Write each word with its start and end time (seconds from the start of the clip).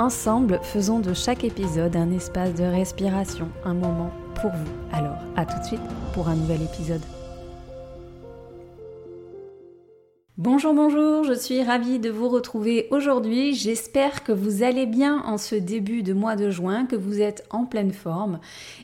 Ensemble, 0.00 0.60
faisons 0.62 0.98
de 0.98 1.12
chaque 1.12 1.44
épisode 1.44 1.94
un 1.94 2.10
espace 2.10 2.54
de 2.54 2.64
respiration, 2.64 3.50
un 3.66 3.74
moment 3.74 4.10
pour 4.40 4.50
vous. 4.50 4.72
Alors, 4.92 5.18
à 5.36 5.44
tout 5.44 5.58
de 5.60 5.66
suite 5.66 5.80
pour 6.14 6.28
un 6.28 6.36
nouvel 6.36 6.62
épisode. 6.62 7.02
Bonjour, 10.38 10.72
bonjour, 10.72 11.24
je 11.24 11.34
suis 11.34 11.62
ravie 11.62 11.98
de 11.98 12.08
vous 12.08 12.30
retrouver 12.30 12.88
aujourd'hui. 12.90 13.54
J'espère 13.54 14.24
que 14.24 14.32
vous 14.32 14.62
allez 14.62 14.86
bien 14.86 15.22
en 15.26 15.36
ce 15.36 15.54
début 15.54 16.02
de 16.02 16.14
mois 16.14 16.34
de 16.34 16.48
juin, 16.48 16.86
que 16.86 16.96
vous 16.96 17.20
êtes 17.20 17.46
en 17.50 17.66
pleine 17.66 17.92
forme 17.92 18.40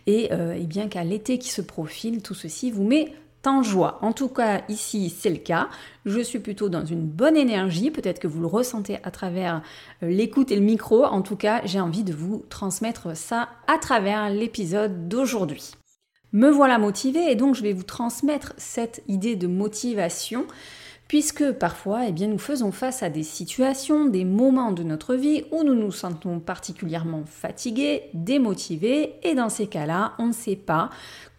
et, 0.07 0.31
euh, 0.33 0.53
et 0.53 0.67
bien 0.67 0.87
qu'à 0.87 1.03
l'été 1.03 1.39
qui 1.39 1.49
se 1.49 1.63
profile, 1.63 2.21
tout 2.21 2.35
ceci 2.35 2.71
vous 2.71 2.85
met 2.85 3.15
joie. 3.63 3.99
En 4.03 4.13
tout 4.13 4.29
cas, 4.29 4.63
ici, 4.69 5.15
c'est 5.17 5.31
le 5.31 5.37
cas. 5.37 5.69
Je 6.05 6.21
suis 6.21 6.39
plutôt 6.39 6.69
dans 6.69 6.85
une 6.85 7.07
bonne 7.07 7.37
énergie. 7.37 7.91
Peut-être 7.91 8.19
que 8.19 8.27
vous 8.27 8.41
le 8.41 8.47
ressentez 8.47 8.99
à 9.05 9.11
travers 9.11 9.63
euh, 10.03 10.09
l'écoute 10.09 10.51
et 10.51 10.57
le 10.57 10.63
micro. 10.63 11.05
En 11.05 11.23
tout 11.23 11.37
cas, 11.37 11.61
j'ai 11.65 11.81
envie 11.81 12.05
de 12.05 12.13
vous 12.13 12.45
transmettre 12.49 13.17
ça 13.17 13.49
à 13.67 13.79
travers 13.79 14.31
l'épisode 14.31 15.09
d'aujourd'hui. 15.09 15.73
Me 16.33 16.51
voilà 16.51 16.79
motivée 16.79 17.31
et 17.31 17.37
donc 17.37 17.55
je 17.55 17.63
vais 17.63 17.73
vous 17.73 17.85
transmettre 17.85 18.53
cette 18.57 19.03
idée 19.09 19.37
de 19.37 19.47
motivation 19.47 20.47
puisque 21.09 21.53
parfois 21.53 22.07
eh 22.09 22.13
bien, 22.13 22.27
nous 22.27 22.39
faisons 22.39 22.73
face 22.73 23.05
à 23.05 23.11
des 23.11 23.23
situations, 23.23 24.07
des 24.07 24.25
moments 24.25 24.73
de 24.73 24.83
notre 24.83 25.15
vie 25.15 25.45
où 25.53 25.63
nous 25.63 25.77
nous 25.77 25.93
sentons 25.93 26.41
particulièrement 26.41 27.23
fatigués, 27.25 28.11
démotivés, 28.13 29.15
et 29.23 29.37
dans 29.37 29.49
ces 29.49 29.69
cas-là, 29.69 30.15
on 30.19 30.27
ne 30.27 30.33
sait 30.33 30.57
pas 30.57 30.91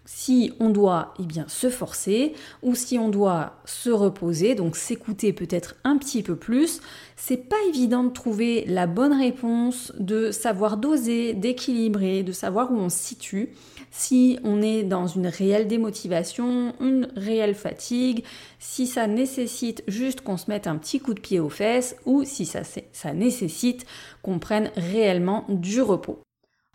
si 0.08 0.54
on 0.62 0.70
doit 0.70 1.14
eh 1.20 1.26
bien, 1.26 1.44
se 1.50 1.70
forcer 1.70 2.34
ou 2.64 2.76
si 2.76 2.98
on 2.98 3.10
doit 3.10 3.58
se 3.66 3.90
reposer, 3.90 4.56
donc 4.56 4.78
s'écouter 4.78 5.34
peut-être 5.34 5.76
un 5.84 5.98
petit 5.98 6.24
peu 6.24 6.38
plus, 6.38 6.80
c'est 7.18 7.50
pas 7.50 7.58
évident 7.68 8.06
de 8.06 8.10
trouver 8.10 8.64
la 8.68 8.88
bonne 8.88 9.12
réponse, 9.12 9.92
de 10.00 10.32
savoir 10.32 10.78
doser, 10.78 11.34
d'équilibrer, 11.34 12.24
de 12.24 12.32
savoir 12.32 12.72
où 12.72 12.78
on 12.78 12.90
se 12.90 12.98
situe, 12.98 13.50
si 13.92 14.40
on 14.46 14.62
est 14.62 14.84
dans 14.84 15.08
une 15.08 15.28
réelle 15.28 15.68
démotivation, 15.68 16.74
une 16.80 17.10
réelle 17.18 17.56
fatigue, 17.56 18.24
si 18.60 18.88
ça 18.88 19.08
nécessite 19.08 19.84
juste 19.88 20.22
qu'on 20.22 20.38
se 20.38 20.50
mette 20.50 20.68
un 20.68 20.78
petit 20.78 21.02
coup 21.02 21.14
de 21.14 21.20
pied 21.20 21.42
aux 21.42 21.50
fesses 21.50 21.98
ou 22.06 22.24
si 22.24 22.46
ça, 22.46 22.62
ça 22.64 23.14
nécessite 23.14 23.86
qu'on 24.22 24.40
prenne 24.40 24.72
réellement 24.78 25.46
du 25.50 25.82
repos. 25.82 26.27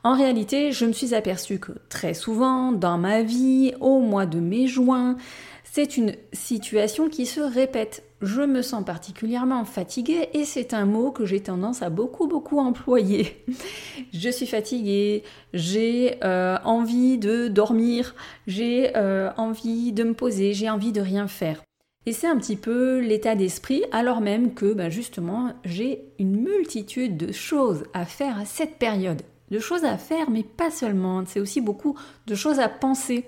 En 0.05 0.17
réalité, 0.17 0.72
je 0.72 0.84
me 0.84 0.92
suis 0.92 1.14
aperçue 1.14 1.61
que 1.61 1.72
très 1.89 2.12
souvent, 2.12 2.72
dans 2.72 2.98
ma 2.98 3.22
vie, 3.22 3.72
au 3.81 4.00
mois 4.00 4.27
de 4.27 4.41
mai-juin, 4.41 5.17
c'est 5.62 5.97
une 5.97 6.17
situation 6.33 7.09
qui 7.09 7.25
se 7.25 7.41
répète. 7.41 8.03
Je 8.20 8.42
me 8.42 8.62
sens 8.62 8.84
particulièrement 8.84 9.64
fatiguée 9.64 10.28
et 10.34 10.44
c'est 10.44 10.75
un 10.75 10.86
mot 10.86 11.12
que 11.12 11.25
j'ai 11.25 11.41
tendance 11.41 11.83
à 11.83 11.89
beaucoup 11.89 12.27
beaucoup 12.27 12.59
employer. 12.59 13.44
je 14.12 14.28
suis 14.28 14.47
fatiguée, 14.47 15.22
j'ai 15.55 16.16
euh, 16.25 16.59
envie 16.64 17.16
de 17.16 17.47
dormir, 17.47 18.16
j'ai 18.48 18.97
euh, 18.97 19.31
envie 19.37 19.93
de 19.93 20.03
me 20.03 20.15
poser, 20.15 20.53
j'ai 20.53 20.69
envie 20.69 20.93
de 20.93 21.00
rien 21.00 21.28
faire. 21.28 21.62
Et 22.06 22.12
c'est 22.12 22.27
un 22.27 22.37
petit 22.37 22.56
peu 22.56 22.98
l'état 22.98 23.37
d'esprit, 23.37 23.84
alors 23.93 24.21
même 24.21 24.54
que 24.54 24.72
ben, 24.72 24.91
justement 24.91 25.53
j'ai 25.65 26.03
une 26.19 26.43
multitude 26.43 27.16
de 27.16 27.31
choses 27.31 27.84
à 27.94 28.04
faire 28.04 28.38
à 28.38 28.44
cette 28.44 28.78
période 28.78 29.22
de 29.53 29.59
choses 29.59 29.85
à 29.85 29.99
faire, 29.99 30.31
mais 30.31 30.43
pas 30.43 30.71
seulement. 30.71 31.23
C'est 31.27 31.39
aussi 31.39 31.61
beaucoup 31.61 31.97
de 32.27 32.35
choses 32.35 32.59
à 32.59 32.71
penser. 32.71 33.27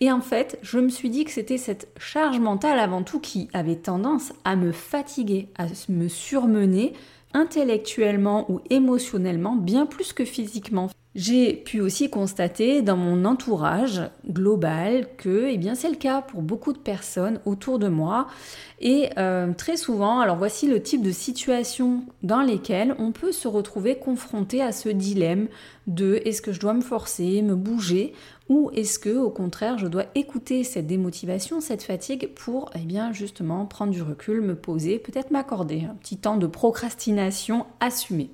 Et 0.00 0.10
en 0.10 0.22
fait, 0.22 0.58
je 0.62 0.78
me 0.78 0.88
suis 0.88 1.10
dit 1.10 1.24
que 1.24 1.30
c'était 1.30 1.58
cette 1.58 1.88
charge 1.98 2.40
mentale 2.40 2.78
avant 2.78 3.02
tout 3.02 3.20
qui 3.20 3.48
avait 3.52 3.76
tendance 3.76 4.32
à 4.44 4.56
me 4.56 4.72
fatiguer, 4.72 5.48
à 5.56 5.66
me 5.90 6.08
surmener 6.08 6.94
intellectuellement 7.34 8.50
ou 8.50 8.60
émotionnellement, 8.70 9.54
bien 9.54 9.84
plus 9.84 10.14
que 10.14 10.24
physiquement. 10.24 10.88
J'ai 11.16 11.54
pu 11.54 11.80
aussi 11.80 12.10
constater 12.10 12.82
dans 12.82 12.98
mon 12.98 13.24
entourage 13.24 14.02
global 14.28 15.06
que 15.16 15.48
eh 15.48 15.56
bien, 15.56 15.74
c'est 15.74 15.88
le 15.88 15.96
cas 15.96 16.20
pour 16.20 16.42
beaucoup 16.42 16.74
de 16.74 16.78
personnes 16.78 17.40
autour 17.46 17.78
de 17.78 17.88
moi. 17.88 18.26
Et 18.80 19.08
euh, 19.16 19.54
très 19.54 19.78
souvent, 19.78 20.20
alors 20.20 20.36
voici 20.36 20.68
le 20.68 20.82
type 20.82 21.00
de 21.00 21.12
situation 21.12 22.04
dans 22.22 22.42
lesquelles 22.42 22.94
on 22.98 23.12
peut 23.12 23.32
se 23.32 23.48
retrouver 23.48 23.96
confronté 23.96 24.60
à 24.60 24.72
ce 24.72 24.90
dilemme 24.90 25.48
de 25.86 26.20
est-ce 26.26 26.42
que 26.42 26.52
je 26.52 26.60
dois 26.60 26.74
me 26.74 26.82
forcer, 26.82 27.40
me 27.40 27.54
bouger, 27.54 28.12
ou 28.50 28.70
est-ce 28.74 28.98
que 28.98 29.16
au 29.16 29.30
contraire 29.30 29.78
je 29.78 29.86
dois 29.86 30.04
écouter 30.14 30.64
cette 30.64 30.86
démotivation, 30.86 31.62
cette 31.62 31.82
fatigue 31.82 32.28
pour 32.34 32.70
eh 32.74 32.84
bien 32.84 33.14
justement 33.14 33.64
prendre 33.64 33.92
du 33.92 34.02
recul, 34.02 34.42
me 34.42 34.54
poser, 34.54 34.98
peut-être 34.98 35.30
m'accorder 35.30 35.84
un 35.90 35.94
petit 35.94 36.18
temps 36.18 36.36
de 36.36 36.46
procrastination 36.46 37.64
assumé. 37.80 38.28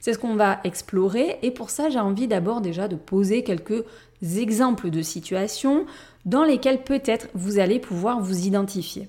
C'est 0.00 0.12
ce 0.12 0.18
qu'on 0.18 0.36
va 0.36 0.60
explorer 0.64 1.38
et 1.42 1.50
pour 1.50 1.70
ça 1.70 1.90
j'ai 1.90 1.98
envie 1.98 2.28
d'abord 2.28 2.60
déjà 2.60 2.88
de 2.88 2.96
poser 2.96 3.42
quelques 3.42 3.84
exemples 4.22 4.90
de 4.90 5.02
situations 5.02 5.86
dans 6.24 6.44
lesquelles 6.44 6.82
peut-être 6.82 7.28
vous 7.34 7.58
allez 7.58 7.78
pouvoir 7.78 8.20
vous 8.20 8.46
identifier. 8.46 9.08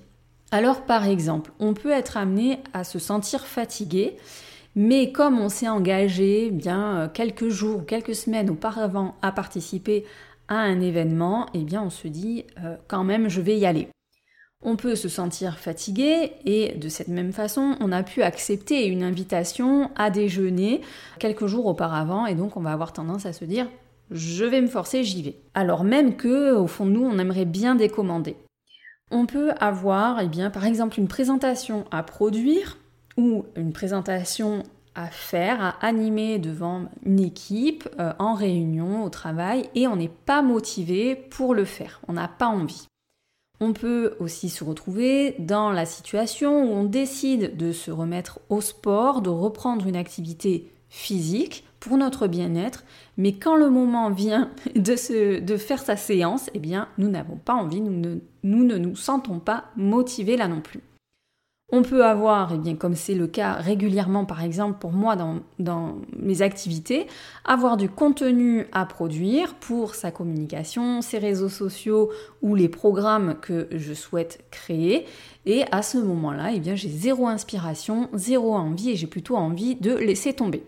Alors 0.50 0.82
par 0.82 1.06
exemple, 1.06 1.52
on 1.58 1.74
peut 1.74 1.90
être 1.90 2.16
amené 2.16 2.58
à 2.72 2.84
se 2.84 2.98
sentir 2.98 3.46
fatigué, 3.46 4.16
mais 4.74 5.12
comme 5.12 5.38
on 5.38 5.48
s'est 5.48 5.68
engagé 5.68 6.50
bien 6.50 6.96
euh, 6.96 7.08
quelques 7.08 7.48
jours 7.48 7.80
ou 7.80 7.82
quelques 7.82 8.14
semaines 8.14 8.48
auparavant 8.48 9.16
à 9.20 9.32
participer 9.32 10.04
à 10.48 10.56
un 10.56 10.80
événement, 10.80 11.46
eh 11.52 11.64
bien 11.64 11.82
on 11.82 11.90
se 11.90 12.08
dit 12.08 12.44
euh, 12.64 12.76
quand 12.86 13.04
même 13.04 13.28
je 13.28 13.40
vais 13.40 13.58
y 13.58 13.66
aller. 13.66 13.88
On 14.64 14.74
peut 14.74 14.96
se 14.96 15.08
sentir 15.08 15.58
fatigué 15.58 16.32
et 16.44 16.74
de 16.74 16.88
cette 16.88 17.08
même 17.08 17.32
façon, 17.32 17.76
on 17.80 17.92
a 17.92 18.02
pu 18.02 18.22
accepter 18.22 18.86
une 18.86 19.04
invitation 19.04 19.90
à 19.94 20.10
déjeuner 20.10 20.80
quelques 21.20 21.46
jours 21.46 21.66
auparavant 21.66 22.26
et 22.26 22.34
donc 22.34 22.56
on 22.56 22.60
va 22.60 22.72
avoir 22.72 22.92
tendance 22.92 23.24
à 23.24 23.32
se 23.32 23.44
dire 23.44 23.68
je 24.10 24.44
vais 24.44 24.60
me 24.60 24.66
forcer, 24.66 25.04
j'y 25.04 25.22
vais. 25.22 25.36
Alors 25.54 25.84
même 25.84 26.16
que 26.16 26.54
au 26.54 26.66
fond 26.66 26.86
de 26.86 26.92
nous, 26.92 27.04
on 27.04 27.18
aimerait 27.18 27.44
bien 27.44 27.74
décommander. 27.74 28.36
On 29.10 29.26
peut 29.26 29.52
avoir 29.60 30.20
eh 30.20 30.28
bien 30.28 30.50
par 30.50 30.64
exemple 30.64 30.98
une 30.98 31.08
présentation 31.08 31.84
à 31.90 32.02
produire 32.02 32.78
ou 33.16 33.44
une 33.54 33.72
présentation 33.72 34.64
à 34.94 35.06
faire, 35.06 35.62
à 35.62 35.86
animer 35.86 36.38
devant 36.40 36.86
une 37.04 37.20
équipe 37.20 37.88
euh, 38.00 38.12
en 38.18 38.34
réunion, 38.34 39.04
au 39.04 39.10
travail, 39.10 39.68
et 39.76 39.86
on 39.86 39.94
n'est 39.94 40.08
pas 40.08 40.42
motivé 40.42 41.14
pour 41.14 41.54
le 41.54 41.64
faire, 41.64 42.00
on 42.08 42.14
n'a 42.14 42.26
pas 42.26 42.48
envie. 42.48 42.88
On 43.60 43.72
peut 43.72 44.14
aussi 44.20 44.48
se 44.48 44.62
retrouver 44.62 45.34
dans 45.38 45.72
la 45.72 45.84
situation 45.84 46.62
où 46.62 46.74
on 46.74 46.84
décide 46.84 47.56
de 47.56 47.72
se 47.72 47.90
remettre 47.90 48.40
au 48.48 48.60
sport, 48.60 49.20
de 49.20 49.30
reprendre 49.30 49.86
une 49.86 49.96
activité 49.96 50.70
physique 50.90 51.64
pour 51.80 51.96
notre 51.96 52.26
bien-être, 52.26 52.84
mais 53.16 53.32
quand 53.32 53.56
le 53.56 53.70
moment 53.70 54.10
vient 54.10 54.50
de, 54.74 55.56
faire 55.56 55.80
sa 55.80 55.96
séance, 55.96 56.50
eh 56.54 56.58
bien, 56.58 56.88
nous 56.98 57.08
n'avons 57.08 57.36
pas 57.36 57.54
envie, 57.54 57.80
nous 57.80 57.98
ne, 57.98 58.18
nous 58.42 58.64
ne 58.64 58.76
nous 58.76 58.96
sentons 58.96 59.38
pas 59.38 59.64
motivés 59.76 60.36
là 60.36 60.48
non 60.48 60.60
plus. 60.60 60.80
On 61.70 61.82
peut 61.82 62.02
avoir, 62.02 62.52
et 62.52 62.54
eh 62.54 62.58
bien 62.58 62.76
comme 62.76 62.94
c'est 62.94 63.14
le 63.14 63.26
cas 63.26 63.52
régulièrement 63.52 64.24
par 64.24 64.42
exemple 64.42 64.78
pour 64.78 64.92
moi 64.92 65.16
dans, 65.16 65.96
mes 66.16 66.40
activités, 66.40 67.06
avoir 67.44 67.76
du 67.76 67.90
contenu 67.90 68.66
à 68.72 68.86
produire 68.86 69.54
pour 69.54 69.94
sa 69.94 70.10
communication, 70.10 71.02
ses 71.02 71.18
réseaux 71.18 71.50
sociaux 71.50 72.10
ou 72.40 72.54
les 72.54 72.70
programmes 72.70 73.36
que 73.42 73.68
je 73.70 73.92
souhaite 73.92 74.46
créer. 74.50 75.04
Et 75.44 75.64
à 75.70 75.82
ce 75.82 75.98
moment-là, 75.98 76.52
eh 76.54 76.76
j'ai 76.76 76.88
zéro 76.88 77.26
inspiration, 77.26 78.08
zéro 78.14 78.54
envie 78.54 78.90
et 78.90 78.96
j'ai 78.96 79.06
plutôt 79.06 79.36
envie 79.36 79.74
de 79.74 79.94
laisser 79.94 80.32
tomber. 80.32 80.64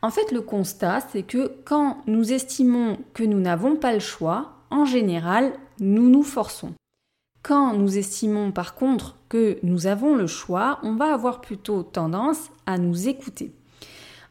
En 0.00 0.10
fait, 0.10 0.32
le 0.32 0.40
constat, 0.40 1.00
c'est 1.12 1.22
que 1.22 1.52
quand 1.64 1.98
nous 2.06 2.32
estimons 2.32 2.96
que 3.12 3.24
nous 3.24 3.40
n'avons 3.40 3.76
pas 3.76 3.92
le 3.92 4.00
choix, 4.00 4.52
en 4.70 4.86
général, 4.86 5.52
nous 5.80 6.08
nous 6.08 6.22
forçons. 6.22 6.72
Quand 7.44 7.74
nous 7.74 7.98
estimons 7.98 8.52
par 8.52 8.74
contre 8.74 9.18
que 9.28 9.58
nous 9.62 9.86
avons 9.86 10.14
le 10.14 10.26
choix, 10.26 10.78
on 10.82 10.94
va 10.94 11.12
avoir 11.12 11.42
plutôt 11.42 11.82
tendance 11.82 12.48
à 12.64 12.78
nous 12.78 13.06
écouter. 13.06 13.52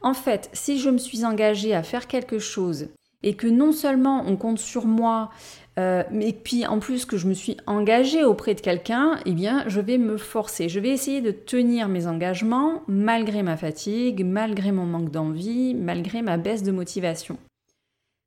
En 0.01 0.15
fait, 0.15 0.49
si 0.51 0.79
je 0.79 0.89
me 0.89 0.97
suis 0.97 1.23
engagée 1.23 1.75
à 1.75 1.83
faire 1.83 2.07
quelque 2.07 2.39
chose 2.39 2.87
et 3.21 3.35
que 3.35 3.45
non 3.45 3.71
seulement 3.71 4.23
on 4.25 4.35
compte 4.35 4.57
sur 4.57 4.87
moi, 4.87 5.29
euh, 5.77 6.01
mais 6.09 6.33
puis 6.33 6.65
en 6.65 6.79
plus 6.79 7.05
que 7.05 7.17
je 7.17 7.27
me 7.27 7.35
suis 7.35 7.55
engagée 7.67 8.23
auprès 8.23 8.55
de 8.55 8.61
quelqu'un, 8.61 9.19
eh 9.27 9.33
bien 9.33 9.63
je 9.67 9.79
vais 9.79 9.99
me 9.99 10.17
forcer. 10.17 10.67
Je 10.67 10.79
vais 10.79 10.89
essayer 10.89 11.21
de 11.21 11.29
tenir 11.29 11.89
mes 11.89 12.07
engagements 12.07 12.81
malgré 12.87 13.43
ma 13.43 13.57
fatigue, 13.57 14.25
malgré 14.25 14.71
mon 14.71 14.87
manque 14.87 15.11
d'envie, 15.11 15.75
malgré 15.75 16.23
ma 16.23 16.37
baisse 16.37 16.63
de 16.63 16.71
motivation. 16.71 17.37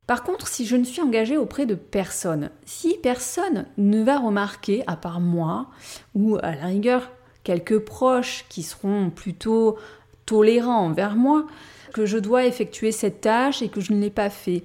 Par 0.06 0.23
contre, 0.23 0.47
si 0.47 0.67
je 0.67 0.76
ne 0.76 0.85
suis 0.85 1.03
engagée 1.03 1.37
auprès 1.37 1.67
de 1.67 1.75
personne, 1.75 2.50
si 2.64 2.97
personne 3.03 3.67
ne 3.76 4.03
va 4.03 4.19
remarquer, 4.19 4.85
à 4.87 4.97
part 4.97 5.20
moi, 5.20 5.67
ou 6.14 6.37
à 6.43 6.55
la 6.55 6.67
rigueur 6.67 7.11
quelques 7.43 7.79
proches 7.79 8.44
qui 8.49 8.62
seront 8.62 9.11
plutôt 9.11 9.76
tolérants 10.25 10.87
envers 10.87 11.17
moi, 11.17 11.47
que 11.93 12.06
je 12.06 12.19
dois 12.19 12.44
effectuer 12.44 12.93
cette 12.93 13.20
tâche 13.20 13.62
et 13.62 13.69
que 13.69 13.81
je 13.81 13.93
ne 13.93 14.00
l'ai 14.00 14.11
pas 14.11 14.31
fait, 14.31 14.64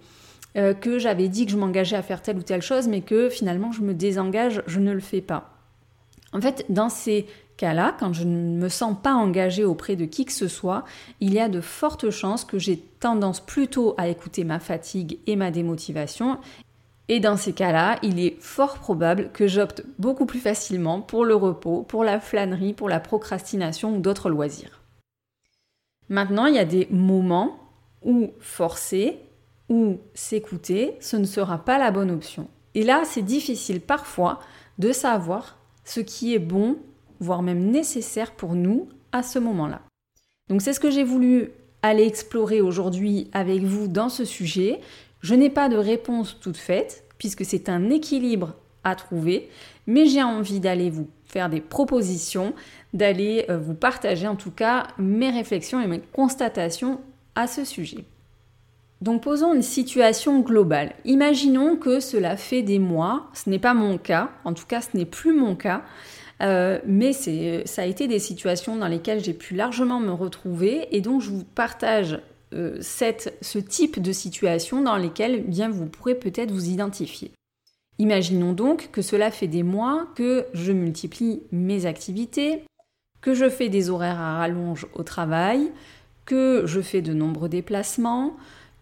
euh, 0.57 0.73
que 0.73 0.99
j'avais 0.99 1.27
dit 1.27 1.45
que 1.45 1.51
je 1.51 1.57
m'engageais 1.57 1.95
à 1.95 2.01
faire 2.01 2.21
telle 2.21 2.37
ou 2.37 2.43
telle 2.43 2.61
chose, 2.61 2.87
mais 2.87 3.01
que 3.01 3.29
finalement 3.29 3.71
je 3.71 3.81
me 3.81 3.93
désengage, 3.93 4.61
je 4.67 4.79
ne 4.79 4.91
le 4.91 4.99
fais 4.99 5.21
pas. 5.21 5.55
En 6.33 6.41
fait, 6.41 6.65
dans 6.69 6.89
ces 6.89 7.25
cas-là, 7.61 7.95
quand 7.99 8.11
je 8.11 8.23
ne 8.23 8.59
me 8.59 8.69
sens 8.69 8.95
pas 9.01 9.13
engagée 9.13 9.63
auprès 9.63 9.95
de 9.95 10.05
qui 10.05 10.25
que 10.25 10.31
ce 10.31 10.47
soit, 10.47 10.83
il 11.19 11.33
y 11.33 11.39
a 11.39 11.47
de 11.47 11.61
fortes 11.61 12.09
chances 12.09 12.43
que 12.43 12.57
j'ai 12.57 12.77
tendance 12.77 13.39
plutôt 13.39 13.93
à 13.97 14.07
écouter 14.07 14.43
ma 14.43 14.59
fatigue 14.59 15.19
et 15.27 15.35
ma 15.35 15.51
démotivation. 15.51 16.39
Et 17.07 17.19
dans 17.19 17.37
ces 17.37 17.53
cas-là, 17.53 17.99
il 18.01 18.19
est 18.19 18.41
fort 18.41 18.79
probable 18.79 19.29
que 19.31 19.47
j'opte 19.47 19.83
beaucoup 19.99 20.25
plus 20.25 20.39
facilement 20.39 21.01
pour 21.01 21.23
le 21.23 21.35
repos, 21.35 21.83
pour 21.83 22.03
la 22.03 22.19
flânerie, 22.19 22.73
pour 22.73 22.89
la 22.89 22.99
procrastination 22.99 23.95
ou 23.95 23.99
d'autres 23.99 24.29
loisirs. 24.29 24.81
Maintenant, 26.09 26.47
il 26.47 26.55
y 26.55 26.59
a 26.59 26.65
des 26.65 26.87
moments 26.89 27.59
où 28.03 28.31
forcer 28.39 29.19
ou 29.69 29.99
s'écouter, 30.15 30.97
ce 30.99 31.15
ne 31.15 31.25
sera 31.25 31.59
pas 31.59 31.77
la 31.77 31.91
bonne 31.91 32.11
option. 32.11 32.47
Et 32.73 32.83
là, 32.83 33.03
c'est 33.05 33.21
difficile 33.21 33.81
parfois 33.81 34.39
de 34.79 34.91
savoir 34.91 35.57
ce 35.85 35.99
qui 35.99 36.33
est 36.33 36.39
bon 36.39 36.77
voire 37.21 37.43
même 37.43 37.71
nécessaire 37.71 38.31
pour 38.31 38.55
nous 38.55 38.89
à 39.13 39.23
ce 39.23 39.39
moment-là. 39.39 39.81
Donc 40.49 40.61
c'est 40.61 40.73
ce 40.73 40.81
que 40.81 40.91
j'ai 40.91 41.05
voulu 41.05 41.51
aller 41.81 42.05
explorer 42.05 42.59
aujourd'hui 42.59 43.29
avec 43.31 43.61
vous 43.61 43.87
dans 43.87 44.09
ce 44.09 44.25
sujet. 44.25 44.81
Je 45.21 45.35
n'ai 45.35 45.49
pas 45.49 45.69
de 45.69 45.77
réponse 45.77 46.37
toute 46.41 46.57
faite, 46.57 47.05
puisque 47.17 47.45
c'est 47.45 47.69
un 47.69 47.89
équilibre 47.89 48.55
à 48.83 48.95
trouver, 48.95 49.49
mais 49.87 50.07
j'ai 50.07 50.23
envie 50.23 50.59
d'aller 50.59 50.89
vous 50.89 51.07
faire 51.25 51.49
des 51.49 51.61
propositions, 51.61 52.53
d'aller 52.93 53.45
euh, 53.49 53.57
vous 53.57 53.75
partager 53.75 54.27
en 54.27 54.35
tout 54.35 54.51
cas 54.51 54.87
mes 54.97 55.29
réflexions 55.29 55.79
et 55.79 55.87
mes 55.87 56.01
constatations 56.01 56.99
à 57.35 57.47
ce 57.47 57.63
sujet. 57.63 58.03
Donc 59.01 59.23
posons 59.23 59.53
une 59.53 59.63
situation 59.63 60.41
globale. 60.41 60.93
Imaginons 61.05 61.75
que 61.75 61.99
cela 61.99 62.37
fait 62.37 62.61
des 62.61 62.79
mois, 62.79 63.29
ce 63.33 63.49
n'est 63.49 63.59
pas 63.59 63.73
mon 63.73 63.97
cas, 63.97 64.29
en 64.43 64.53
tout 64.53 64.65
cas 64.67 64.81
ce 64.81 64.95
n'est 64.95 65.05
plus 65.05 65.33
mon 65.33 65.55
cas, 65.55 65.83
euh, 66.41 66.79
mais 66.85 67.13
ça 67.13 67.81
a 67.81 67.85
été 67.85 68.07
des 68.07 68.19
situations 68.19 68.75
dans 68.75 68.87
lesquelles 68.87 69.23
j'ai 69.23 69.33
pu 69.33 69.55
largement 69.55 69.99
me 69.99 70.11
retrouver 70.11 70.87
et 70.95 71.01
donc 71.01 71.21
je 71.21 71.29
vous 71.29 71.43
partage 71.43 72.19
euh, 72.53 72.79
ce 72.81 73.59
type 73.59 74.01
de 74.01 74.11
situation 74.11 74.81
dans 74.81 74.97
lesquelles 74.97 75.43
bien 75.43 75.69
vous 75.69 75.85
pourrez 75.85 76.15
peut-être 76.15 76.51
vous 76.51 76.69
identifier. 76.69 77.31
Imaginons 77.99 78.53
donc 78.53 78.89
que 78.91 79.01
cela 79.01 79.29
fait 79.29 79.47
des 79.47 79.63
mois 79.63 80.07
que 80.15 80.45
je 80.53 80.71
multiplie 80.71 81.43
mes 81.51 81.85
activités, 81.85 82.63
que 83.21 83.35
je 83.35 83.47
fais 83.47 83.69
des 83.69 83.91
horaires 83.91 84.19
à 84.19 84.37
rallonge 84.39 84.87
au 84.95 85.03
travail, 85.03 85.71
que 86.25 86.63
je 86.65 86.81
fais 86.81 87.01
de 87.01 87.13
nombreux 87.13 87.49
déplacements, 87.49 88.35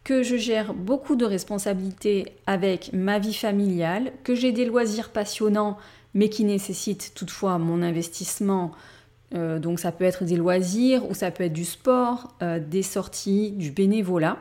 que 0.05 0.23
je 0.23 0.37
gère 0.37 0.73
beaucoup 0.73 1.15
de 1.15 1.25
responsabilités 1.25 2.27
avec 2.47 2.91
ma 2.93 3.19
vie 3.19 3.33
familiale, 3.33 4.13
que 4.23 4.35
j'ai 4.35 4.53
des 4.53 4.65
loisirs 4.65 5.09
passionnants 5.09 5.77
mais 6.13 6.29
qui 6.29 6.43
nécessite 6.43 7.13
toutefois 7.15 7.57
mon 7.57 7.81
investissement. 7.81 8.71
Euh, 9.35 9.59
donc 9.59 9.79
ça 9.79 9.91
peut 9.91 10.05
être 10.05 10.25
des 10.25 10.37
loisirs 10.37 11.09
ou 11.09 11.13
ça 11.13 11.31
peut 11.31 11.43
être 11.43 11.53
du 11.53 11.65
sport, 11.65 12.35
euh, 12.41 12.59
des 12.59 12.83
sorties, 12.83 13.51
du 13.51 13.71
bénévolat. 13.71 14.37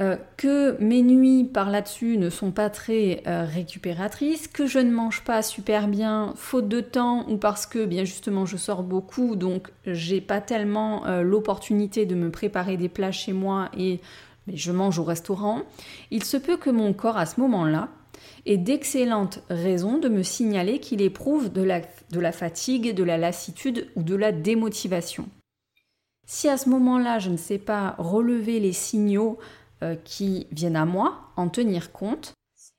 Euh, 0.00 0.16
que 0.38 0.82
mes 0.82 1.02
nuits 1.02 1.44
par 1.44 1.68
là-dessus 1.68 2.16
ne 2.16 2.30
sont 2.30 2.50
pas 2.50 2.70
très 2.70 3.22
récupératrices, 3.26 4.48
que 4.48 4.66
je 4.66 4.78
ne 4.78 4.90
mange 4.90 5.22
pas 5.22 5.42
super 5.42 5.86
bien 5.86 6.32
faute 6.34 6.66
de 6.66 6.80
temps 6.80 7.28
ou 7.28 7.36
parce 7.36 7.66
que 7.66 7.84
bien 7.84 8.04
justement 8.04 8.46
je 8.46 8.56
sors 8.56 8.84
beaucoup 8.84 9.36
donc 9.36 9.70
j'ai 9.84 10.22
pas 10.22 10.40
tellement 10.40 11.04
l'opportunité 11.20 12.06
de 12.06 12.14
me 12.14 12.30
préparer 12.30 12.78
des 12.78 12.88
plats 12.88 13.12
chez 13.12 13.34
moi 13.34 13.68
et 13.76 14.00
je 14.48 14.72
mange 14.72 14.98
au 14.98 15.04
restaurant, 15.04 15.60
il 16.10 16.24
se 16.24 16.38
peut 16.38 16.56
que 16.56 16.70
mon 16.70 16.94
corps 16.94 17.18
à 17.18 17.26
ce 17.26 17.38
moment-là 17.40 17.90
et 18.46 18.56
d'excellentes 18.56 19.40
raisons 19.48 19.98
de 19.98 20.08
me 20.08 20.22
signaler 20.22 20.80
qu'il 20.80 21.00
éprouve 21.00 21.52
de 21.52 21.62
la, 21.62 22.32
fatigue, 22.32 22.94
de 22.94 23.04
la 23.04 23.18
lassitude 23.18 23.88
ou 23.96 24.02
de 24.02 24.14
la 24.14 24.32
démotivation. 24.32 25.28
Si 26.26 26.48
à 26.48 26.56
ce 26.56 26.68
moment-là, 26.68 27.18
je 27.18 27.30
ne 27.30 27.36
sais 27.36 27.58
pas 27.58 27.94
relever 27.98 28.60
les 28.60 28.72
signaux 28.72 29.38
euh, 29.82 29.96
qui 30.04 30.46
viennent 30.50 30.76
à 30.76 30.84
moi, 30.84 31.32
en 31.36 31.48
tenir 31.48 31.92
compte, 31.92 32.32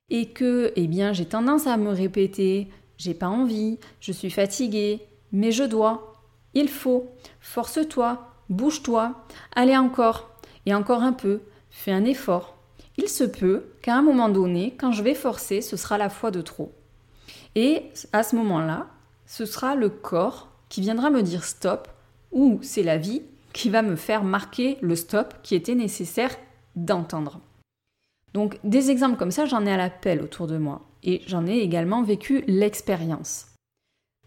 et 0.10 0.30
que 0.30 0.74
eh 0.76 0.88
bien, 0.88 1.14
j'ai 1.14 1.26
tendance 1.26 1.68
à 1.68 1.78
me 1.78 1.90
répéter 1.90 2.70
j'ai 2.98 3.14
pas 3.14 3.28
envie, 3.28 3.80
je 4.00 4.12
suis 4.12 4.30
fatiguée, 4.30 5.02
mais 5.32 5.52
je 5.52 5.64
dois, 5.64 6.14
il 6.54 6.70
faut, 6.70 7.10
force-toi, 7.42 8.30
bouge-toi, 8.50 9.26
allez 9.56 9.76
encore, 9.76 10.30
et 10.66 10.74
encore 10.74 11.02
un 11.02 11.14
peu, 11.14 11.42
fais 11.70 11.92
un 11.92 12.06
effort, 12.06 12.53
il 12.98 13.10
se 13.10 13.24
peut 13.24 13.66
qu'à 13.82 13.96
un 13.96 14.02
moment 14.02 14.30
donné, 14.30 14.76
quand 14.78 14.92
je 14.92 15.04
vais 15.04 15.16
forcer, 15.16 15.62
ce 15.62 15.78
sera 15.78 15.98
la 15.98 16.10
fois 16.10 16.32
de 16.32 16.42
trop. 16.42 16.72
Et 17.56 17.84
à 18.12 18.24
ce 18.24 18.36
moment-là, 18.36 18.88
ce 19.26 19.46
sera 19.46 19.76
le 19.76 19.90
corps 19.90 20.50
qui 20.70 20.82
viendra 20.82 21.10
me 21.10 21.22
dire 21.22 21.44
stop, 21.44 21.88
ou 22.32 22.60
c'est 22.62 22.84
la 22.84 22.98
vie 22.98 23.22
qui 23.54 23.70
va 23.70 23.82
me 23.82 23.96
faire 23.96 24.24
marquer 24.24 24.78
le 24.82 24.96
stop 24.96 25.36
qui 25.44 25.56
était 25.56 25.76
nécessaire 25.76 26.36
d'entendre. 26.76 27.40
Donc 28.34 28.60
des 28.64 28.90
exemples 28.90 29.18
comme 29.18 29.32
ça, 29.32 29.46
j'en 29.46 29.66
ai 29.66 29.72
à 29.72 29.78
l'appel 29.78 30.22
autour 30.22 30.48
de 30.48 30.58
moi. 30.58 30.82
Et 31.04 31.22
j'en 31.28 31.46
ai 31.46 31.60
également 31.60 32.02
vécu 32.02 32.44
l'expérience. 32.48 33.48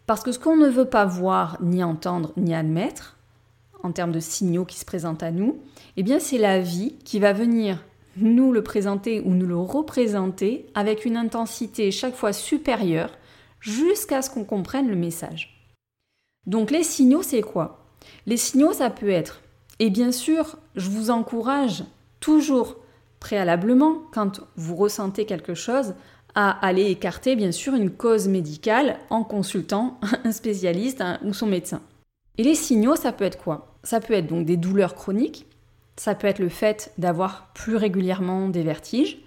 Parce 0.07 0.23
que 0.23 0.31
ce 0.31 0.39
qu'on 0.39 0.57
ne 0.57 0.69
veut 0.69 0.89
pas 0.89 1.05
voir, 1.05 1.59
ni 1.61 1.83
entendre, 1.83 2.33
ni 2.37 2.55
admettre, 2.55 3.17
en 3.83 3.91
termes 3.93 4.13
de 4.13 4.21
signaux 4.21 4.65
qui 4.65 4.79
se 4.79 4.85
présentent 4.85 5.23
à 5.23 5.33
nous, 5.33 5.61
eh 5.97 6.03
bien 6.03 6.21
c'est 6.21 6.39
la 6.39 6.61
vie 6.61 6.95
qui 7.05 7.19
va 7.19 7.33
venir 7.33 7.83
nous 8.17 8.53
le 8.53 8.63
présenter 8.63 9.21
ou 9.21 9.31
nous 9.31 9.47
le 9.47 9.57
représenter 9.57 10.67
avec 10.75 11.05
une 11.05 11.17
intensité 11.17 11.91
chaque 11.91 12.15
fois 12.15 12.33
supérieure 12.33 13.11
jusqu'à 13.61 14.23
ce 14.23 14.31
qu'on 14.31 14.45
comprenne 14.45 14.89
le 14.89 14.97
message. 14.97 15.71
Donc 16.47 16.71
les 16.71 16.85
signaux, 16.85 17.23
c'est 17.23 17.43
quoi? 17.43 17.85
Les 18.27 18.37
signaux, 18.37 18.73
ça 18.73 18.91
peut 18.91 19.11
être, 19.11 19.43
et 19.79 19.91
bien 19.91 20.13
sûr, 20.13 20.57
je 20.77 20.89
vous 20.89 21.11
encourage 21.11 21.85
toujours 22.21 22.77
préalablement, 23.21 24.03
quand 24.13 24.41
vous 24.57 24.77
ressentez 24.77 25.27
quelque 25.27 25.55
chose, 25.55 25.95
à 26.35 26.51
aller 26.65 26.91
écarter 26.91 27.35
bien 27.35 27.51
sûr 27.51 27.75
une 27.75 27.91
cause 27.91 28.29
médicale 28.29 28.99
en 29.11 29.25
consultant 29.25 29.99
un 30.25 30.33
spécialiste 30.33 31.03
ou 31.25 31.33
son 31.33 31.47
médecin. 31.47 31.81
Et 32.39 32.43
les 32.43 32.55
signaux, 32.55 32.97
ça 32.97 33.13
peut 33.13 33.25
être 33.25 33.43
quoi? 33.43 33.75
Ça 33.83 34.01
peut 34.01 34.15
être 34.15 34.27
donc 34.27 34.45
des 34.45 34.57
douleurs 34.57 34.95
chroniques, 34.95 35.47
ça 35.97 36.15
peut 36.15 36.27
être 36.27 36.39
le 36.39 36.49
fait 36.49 36.93
d'avoir 36.99 37.49
plus 37.55 37.77
régulièrement 37.77 38.49
des 38.49 38.63
vertiges. 38.63 39.19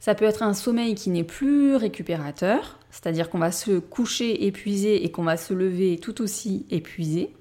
Ça 0.00 0.14
peut 0.14 0.24
être 0.24 0.42
un 0.42 0.54
sommeil 0.54 0.94
qui 0.94 1.10
n'est 1.10 1.24
plus 1.24 1.76
récupérateur, 1.76 2.78
c'est-à-dire 2.90 3.30
qu'on 3.30 3.38
va 3.38 3.52
se 3.52 3.78
coucher 3.78 4.46
épuisé 4.46 5.04
et 5.04 5.10
qu'on 5.10 5.22
va 5.22 5.36
se 5.36 5.54
lever 5.54 5.98
tout 5.98 6.20
aussi 6.22 6.66
épuisé. 6.70 7.34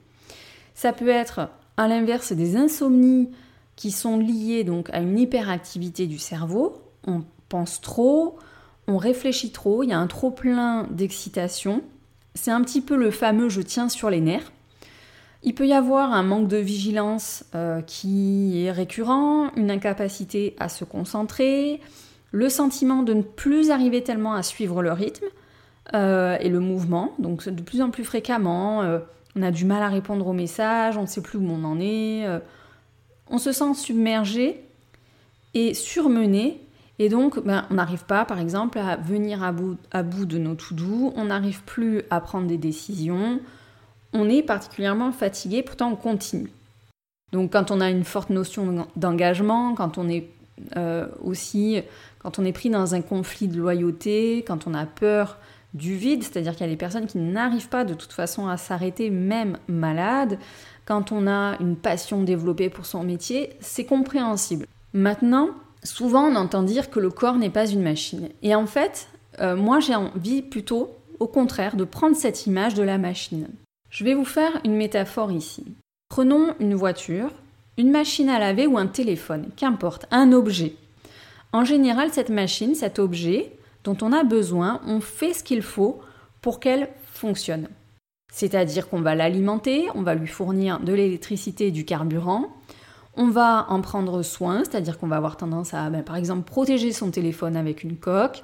Ça 0.76 0.94
peut 0.94 1.10
être 1.10 1.50
à 1.78 1.88
l'inverse 1.88 2.34
des 2.34 2.58
insomnies 2.58 3.30
qui 3.76 3.92
sont 3.92 4.18
liées 4.18 4.64
donc 4.64 4.90
à 4.92 5.00
une 5.00 5.18
hyperactivité 5.18 6.06
du 6.06 6.20
cerveau. 6.20 6.82
On 7.06 7.24
pense 7.50 7.82
trop, 7.82 8.38
on 8.88 8.98
réfléchit 8.98 9.52
trop, 9.52 9.84
il 9.84 9.90
y 9.90 9.94
a 9.94 10.00
un 10.00 10.08
trop 10.08 10.32
plein 10.32 10.88
d'excitation. 10.92 11.82
C'est 12.36 12.52
un 12.52 12.62
petit 12.62 12.82
peu 12.82 12.96
le 12.96 13.12
fameux 13.12 13.50
je 13.50 13.62
tiens 13.62 13.90
sur 13.90 14.10
les 14.10 14.22
nerfs. 14.22 14.52
Il 15.44 15.56
peut 15.56 15.68
y 15.68 15.74
avoir 15.74 16.14
un 16.14 16.22
manque 16.22 16.48
de 16.48 16.58
vigilance 16.58 17.44
euh, 17.56 17.82
qui 17.82 18.64
est 18.64 18.72
récurrent, 18.72 19.52
une 19.56 19.72
incapacité 19.72 20.56
à 20.60 20.70
se 20.70 20.84
concentrer, 20.84 21.82
le 22.32 22.48
sentiment 22.48 23.02
de 23.02 23.14
ne 23.14 23.24
plus 23.24 23.72
arriver 23.72 24.04
tellement 24.04 24.34
à 24.34 24.44
suivre 24.44 24.84
le 24.84 24.92
rythme 24.92 25.26
euh, 25.96 26.38
et 26.40 26.50
le 26.50 26.60
mouvement, 26.60 27.16
donc 27.18 27.50
de 27.50 27.62
plus 27.64 27.82
en 27.82 27.90
plus 27.90 28.04
fréquemment, 28.04 28.84
euh, 28.84 29.00
on 29.36 29.42
a 29.42 29.50
du 29.50 29.66
mal 29.66 29.82
à 29.82 29.90
répondre 29.90 30.28
aux 30.28 30.34
messages, 30.34 30.96
on 30.98 31.02
ne 31.02 31.08
sait 31.08 31.22
plus 31.22 31.40
où 31.40 31.50
on 31.50 31.64
en 31.64 31.80
est, 31.80 32.26
on 33.28 33.38
se 33.38 33.52
sent 33.52 33.74
submergé 33.74 34.62
et 35.54 35.74
surmené, 35.74 36.62
et 37.00 37.10
donc 37.10 37.44
ben, 37.44 37.66
on 37.72 37.76
n'arrive 37.76 38.06
pas 38.06 38.26
par 38.26 38.40
exemple 38.40 38.78
à 38.78 38.98
venir 38.98 39.42
à 39.42 39.52
bout, 39.54 39.78
à 39.92 40.04
bout 40.04 40.26
de 40.26 40.38
nos 40.38 40.54
tout 40.54 40.76
doux, 40.76 41.14
on 41.16 41.26
n'arrive 41.26 41.64
plus 41.64 42.04
à 42.10 42.20
prendre 42.20 42.46
des 42.46 42.58
décisions, 42.58 43.40
on 44.14 44.30
est 44.30 44.44
particulièrement 44.44 45.12
fatigué, 45.12 45.64
pourtant 45.64 45.92
on 45.92 45.96
continue. 45.96 46.52
Donc 47.32 47.54
quand 47.54 47.72
on 47.72 47.80
a 47.80 47.90
une 47.90 48.04
forte 48.04 48.30
notion 48.30 48.88
d'engagement, 48.96 49.74
quand 49.76 49.98
on 49.98 50.10
est 50.10 50.28
euh, 50.76 51.08
aussi 51.24 51.82
quand 52.22 52.38
on 52.38 52.46
est 52.46 52.52
pris 52.52 52.70
dans 52.70 52.94
un 52.94 53.02
conflit 53.02 53.48
de 53.48 53.58
loyauté, 53.58 54.44
quand 54.46 54.68
on 54.68 54.74
a 54.74 54.86
peur 54.86 55.38
du 55.74 55.96
vide, 55.96 56.24
c'est-à-dire 56.24 56.52
qu'il 56.52 56.66
y 56.66 56.70
a 56.70 56.72
des 56.72 56.78
personnes 56.78 57.08
qui 57.08 57.18
n'arrivent 57.18 57.70
pas 57.70 57.84
de 57.84 57.94
toute 57.94 58.12
façon 58.12 58.48
à 58.48 58.58
s'arrêter, 58.58 59.10
même 59.10 59.58
malades, 59.68 60.38
quand 60.86 61.12
on 61.12 61.28
a 61.28 61.56
une 61.60 61.76
passion 61.76 62.22
développée 62.22 62.70
pour 62.70 62.86
son 62.86 63.04
métier, 63.04 63.52
c'est 63.60 63.86
compréhensible. 63.86 64.68
Maintenant, 64.94 65.50
souvent 65.84 66.26
on 66.26 66.36
entend 66.36 66.64
dire 66.64 66.90
que 66.90 67.00
le 67.00 67.10
corps 67.10 67.38
n'est 67.38 67.50
pas 67.50 67.68
une 67.68 67.82
machine. 67.82 68.30
Et 68.44 68.54
en 68.54 68.68
fait, 68.68 69.08
euh, 69.40 69.56
moi 69.56 69.80
j'ai 69.80 69.96
envie 69.96 70.44
plutôt, 70.44 70.92
au 71.20 71.28
contraire, 71.28 71.76
de 71.76 71.86
prendre 71.86 72.16
cette 72.16 72.46
image 72.46 72.76
de 72.76 72.84
la 72.84 73.00
machine. 73.00 73.48
Je 73.92 74.06
vais 74.06 74.14
vous 74.14 74.26
faire 74.26 74.62
une 74.64 74.78
métaphore 74.78 75.34
ici. 75.34 75.66
Prenons 76.08 76.56
une 76.62 76.76
voiture, 76.76 77.30
une 77.78 77.92
machine 77.92 78.30
à 78.30 78.40
laver 78.40 78.66
ou 78.66 78.78
un 78.78 78.88
téléphone, 78.88 79.50
qu'importe, 79.58 80.06
un 80.12 80.32
objet. 80.32 80.76
En 81.52 81.66
général, 81.66 82.10
cette 82.10 82.30
machine, 82.30 82.74
cet 82.74 83.00
objet 83.00 83.52
dont 83.84 83.98
on 84.02 84.14
a 84.14 84.24
besoin, 84.24 84.80
on 84.88 85.02
fait 85.02 85.34
ce 85.34 85.44
qu'il 85.44 85.62
faut 85.62 86.00
pour 86.42 86.62
qu'elle 86.62 86.88
fonctionne. 87.12 87.68
C'est-à-dire 88.32 88.88
qu'on 88.88 89.02
va 89.02 89.14
l'alimenter, 89.14 89.88
on 89.94 90.04
va 90.04 90.16
lui 90.16 90.28
fournir 90.28 90.80
de 90.80 90.94
l'électricité 90.94 91.68
et 91.68 91.72
du 91.72 91.84
carburant, 91.84 92.48
on 93.16 93.28
va 93.28 93.66
en 93.68 93.82
prendre 93.82 94.22
soin, 94.22 94.60
c'est-à-dire 94.60 94.98
qu'on 94.98 95.08
va 95.08 95.18
avoir 95.18 95.36
tendance 95.36 95.74
à, 95.74 95.90
ben, 95.90 96.02
par 96.02 96.16
exemple, 96.16 96.50
protéger 96.50 96.94
son 96.94 97.12
téléphone 97.12 97.58
avec 97.58 97.84
une 97.84 97.98
coque, 97.98 98.44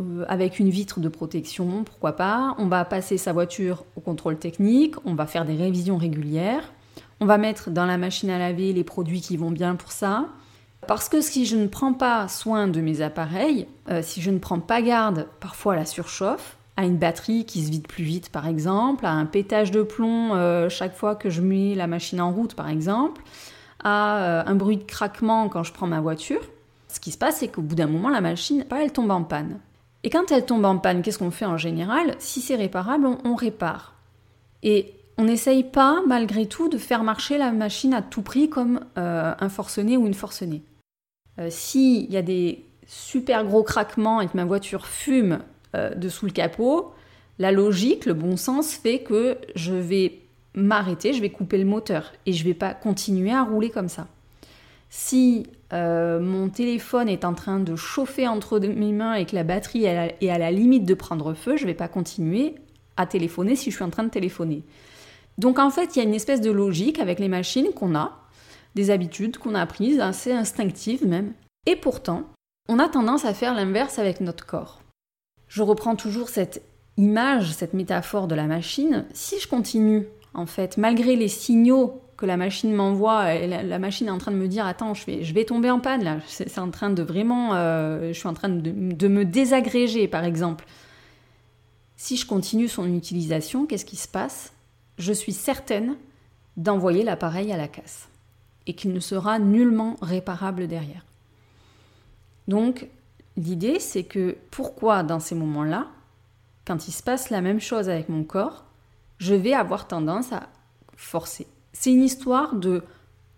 euh, 0.00 0.24
avec 0.26 0.58
une 0.58 0.70
vitre 0.70 1.00
de 1.00 1.08
protection, 1.08 1.84
pourquoi 1.84 2.16
pas. 2.16 2.54
On 2.58 2.66
va 2.66 2.84
passer 2.84 3.18
sa 3.18 3.32
voiture 3.32 3.84
au 3.94 4.00
contrôle 4.00 4.38
technique, 4.38 4.94
on 5.04 5.14
va 5.14 5.26
faire 5.26 5.44
des 5.44 5.54
révisions 5.54 5.98
régulières, 5.98 6.72
on 7.20 7.26
va 7.26 7.36
mettre 7.36 7.70
dans 7.70 7.84
la 7.84 7.98
machine 7.98 8.30
à 8.30 8.38
laver 8.38 8.72
les 8.72 8.84
produits 8.84 9.20
qui 9.20 9.36
vont 9.36 9.50
bien 9.50 9.76
pour 9.76 9.92
ça. 9.92 10.28
Parce 10.88 11.08
que 11.08 11.20
si 11.20 11.44
je 11.44 11.56
ne 11.56 11.66
prends 11.66 11.92
pas 11.92 12.26
soin 12.26 12.68
de 12.68 12.80
mes 12.80 13.02
appareils, 13.02 13.68
euh, 13.90 14.00
si 14.02 14.22
je 14.22 14.30
ne 14.30 14.38
prends 14.38 14.60
pas 14.60 14.80
garde 14.80 15.28
parfois 15.40 15.74
à 15.74 15.76
la 15.76 15.84
surchauffe, 15.84 16.56
à 16.78 16.86
une 16.86 16.96
batterie 16.96 17.44
qui 17.44 17.62
se 17.62 17.70
vide 17.70 17.86
plus 17.86 18.02
vite 18.02 18.30
par 18.30 18.48
exemple, 18.48 19.04
à 19.04 19.10
un 19.10 19.26
pétage 19.26 19.70
de 19.70 19.82
plomb 19.82 20.34
euh, 20.34 20.70
chaque 20.70 20.96
fois 20.96 21.16
que 21.16 21.28
je 21.28 21.42
mets 21.42 21.74
la 21.74 21.86
machine 21.86 22.20
en 22.20 22.32
route 22.32 22.54
par 22.54 22.70
exemple, 22.70 23.22
à 23.84 24.48
un 24.48 24.54
bruit 24.54 24.78
de 24.78 24.84
craquement 24.84 25.48
quand 25.48 25.64
je 25.64 25.72
prends 25.72 25.86
ma 25.86 26.00
voiture, 26.00 26.40
ce 26.88 26.98
qui 26.98 27.10
se 27.10 27.18
passe 27.18 27.36
c'est 27.36 27.48
qu'au 27.48 27.62
bout 27.62 27.74
d'un 27.74 27.88
moment 27.88 28.08
la 28.08 28.20
machine, 28.20 28.64
elle 28.70 28.92
tombe 28.92 29.10
en 29.10 29.22
panne. 29.22 29.58
Et 30.04 30.10
quand 30.10 30.32
elle 30.32 30.44
tombe 30.44 30.64
en 30.64 30.78
panne, 30.78 31.02
qu'est-ce 31.02 31.18
qu'on 31.18 31.30
fait 31.30 31.44
en 31.44 31.56
général? 31.56 32.16
Si 32.18 32.40
c'est 32.40 32.56
réparable, 32.56 33.06
on, 33.24 33.34
répare. 33.34 33.94
Et 34.62 34.94
on 35.16 35.24
n'essaye 35.24 35.62
pas, 35.62 36.02
malgré 36.06 36.46
tout, 36.46 36.68
de 36.68 36.78
faire 36.78 37.04
marcher 37.04 37.38
la 37.38 37.52
machine 37.52 37.94
à 37.94 38.02
tout 38.02 38.22
prix 38.22 38.48
comme 38.48 38.80
un 38.96 39.48
forcené 39.48 39.96
ou 39.96 40.06
une 40.06 40.14
forcenée. 40.14 40.62
Euh, 41.38 41.48
s'il 41.50 42.10
y 42.10 42.16
a 42.16 42.22
des 42.22 42.64
super 42.86 43.44
gros 43.44 43.62
craquements 43.62 44.20
et 44.20 44.28
que 44.28 44.36
ma 44.36 44.44
voiture 44.44 44.86
fume 44.86 45.40
euh, 45.74 45.94
dessous 45.94 46.26
le 46.26 46.32
capot, 46.32 46.92
la 47.38 47.52
logique, 47.52 48.04
le 48.04 48.14
bon 48.14 48.36
sens 48.36 48.74
fait 48.74 49.00
que 49.00 49.38
je 49.54 49.72
vais 49.72 50.20
m'arrêter, 50.54 51.12
je 51.12 51.22
vais 51.22 51.30
couper 51.30 51.56
le 51.56 51.64
moteur 51.64 52.12
et 52.26 52.32
je 52.32 52.44
vais 52.44 52.54
pas 52.54 52.74
continuer 52.74 53.32
à 53.32 53.42
rouler 53.42 53.70
comme 53.70 53.88
ça. 53.88 54.06
Si 54.94 55.46
euh, 55.72 56.20
mon 56.20 56.50
téléphone 56.50 57.08
est 57.08 57.24
en 57.24 57.32
train 57.32 57.60
de 57.60 57.76
chauffer 57.76 58.28
entre 58.28 58.58
mes 58.58 58.92
mains 58.92 59.14
et 59.14 59.24
que 59.24 59.34
la 59.34 59.42
batterie 59.42 59.86
est 59.86 60.28
à 60.28 60.36
la 60.36 60.50
limite 60.50 60.84
de 60.84 60.92
prendre 60.92 61.32
feu, 61.32 61.56
je 61.56 61.64
vais 61.64 61.72
pas 61.72 61.88
continuer 61.88 62.56
à 62.98 63.06
téléphoner 63.06 63.56
si 63.56 63.70
je 63.70 63.76
suis 63.76 63.84
en 63.84 63.88
train 63.88 64.04
de 64.04 64.10
téléphoner. 64.10 64.64
Donc 65.38 65.58
en 65.58 65.70
fait, 65.70 65.96
il 65.96 66.00
y 66.00 66.02
a 66.02 66.04
une 66.04 66.12
espèce 66.12 66.42
de 66.42 66.50
logique 66.50 66.98
avec 66.98 67.20
les 67.20 67.28
machines 67.28 67.72
qu'on 67.74 67.94
a 67.94 68.18
des 68.74 68.90
habitudes 68.90 69.38
qu'on 69.38 69.54
a 69.54 69.62
apprises, 69.62 69.98
assez 69.98 70.30
instinctives 70.30 71.06
même. 71.06 71.32
Et 71.64 71.74
pourtant, 71.74 72.24
on 72.68 72.78
a 72.78 72.90
tendance 72.90 73.24
à 73.24 73.32
faire 73.32 73.54
l'inverse 73.54 73.98
avec 73.98 74.20
notre 74.20 74.44
corps. 74.44 74.82
Je 75.48 75.62
reprends 75.62 75.96
toujours 75.96 76.28
cette 76.28 76.62
image, 76.98 77.54
cette 77.54 77.72
métaphore 77.72 78.28
de 78.28 78.34
la 78.34 78.44
machine. 78.44 79.06
Si 79.14 79.40
je 79.40 79.48
continue, 79.48 80.06
en 80.34 80.44
fait, 80.44 80.76
malgré 80.76 81.16
les 81.16 81.28
signaux 81.28 82.02
la 82.26 82.36
machine 82.36 82.72
m'envoie, 82.72 83.34
la, 83.34 83.78
machine 83.78 84.08
est 84.08 84.10
en 84.10 84.18
train 84.18 84.32
de 84.32 84.36
me 84.36 84.48
dire 84.48 84.66
attends, 84.66 84.94
je 84.94 85.04
vais, 85.06 85.24
je 85.24 85.34
vais 85.34 85.44
tomber 85.44 85.70
en 85.70 85.80
panne 85.80 86.04
là, 86.04 86.18
c'est 86.26 86.58
en 86.58 86.70
train 86.70 86.90
de 86.90 87.02
vraiment, 87.02 87.54
euh, 87.54 88.08
je 88.08 88.18
suis 88.18 88.28
en 88.28 88.34
train 88.34 88.48
de, 88.48 88.70
de 88.70 89.08
me 89.08 89.24
désagréger 89.24 90.08
par 90.08 90.24
exemple. 90.24 90.64
Si 91.96 92.16
je 92.16 92.26
continue 92.26 92.68
son 92.68 92.92
utilisation, 92.92 93.66
qu'est-ce 93.66 93.84
qui 93.84 93.96
se 93.96 94.08
passe? 94.08 94.52
Je 94.98 95.12
suis 95.12 95.32
certaine 95.32 95.96
d'envoyer 96.56 97.04
l'appareil 97.04 97.52
à 97.52 97.56
la 97.56 97.68
casse 97.68 98.08
et 98.66 98.74
qu'il 98.74 98.92
ne 98.92 99.00
sera 99.00 99.38
nullement 99.38 99.96
réparable 100.02 100.66
derrière. 100.66 101.04
Donc, 102.48 102.88
l'idée, 103.36 103.78
c'est 103.78 104.04
que 104.04 104.36
pourquoi 104.50 105.02
dans 105.02 105.20
ces 105.20 105.34
moments-là, 105.34 105.88
quand 106.64 106.88
il 106.88 106.92
se 106.92 107.02
passe 107.02 107.30
la 107.30 107.40
même 107.40 107.60
chose 107.60 107.88
avec 107.88 108.08
mon 108.08 108.24
corps, 108.24 108.64
je 109.18 109.34
vais 109.34 109.54
avoir 109.54 109.86
tendance 109.86 110.32
à 110.32 110.48
forcer. 110.96 111.46
C'est 111.82 111.90
une 111.90 112.04
histoire 112.04 112.54
de 112.54 112.84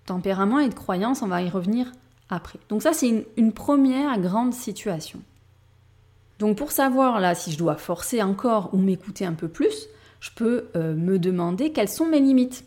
tempérament 0.04 0.58
et 0.58 0.68
de 0.68 0.74
croyance, 0.74 1.22
on 1.22 1.28
va 1.28 1.40
y 1.40 1.48
revenir 1.48 1.90
après. 2.28 2.58
Donc 2.68 2.82
ça, 2.82 2.92
c'est 2.92 3.24
une, 3.38 3.52
première 3.54 4.20
grande 4.20 4.52
situation. 4.52 5.22
Donc 6.38 6.58
pour 6.58 6.70
savoir 6.70 7.20
là 7.20 7.34
si 7.34 7.52
je 7.52 7.56
dois 7.56 7.76
forcer 7.76 8.20
encore 8.20 8.68
ou 8.74 8.76
m'écouter 8.76 9.24
un 9.24 9.32
peu 9.32 9.48
plus, 9.48 9.86
je 10.20 10.28
peux 10.36 10.66
euh, 10.76 10.94
me 10.94 11.18
demander 11.18 11.72
quelles 11.72 11.88
sont 11.88 12.04
mes 12.04 12.20
limites. 12.20 12.66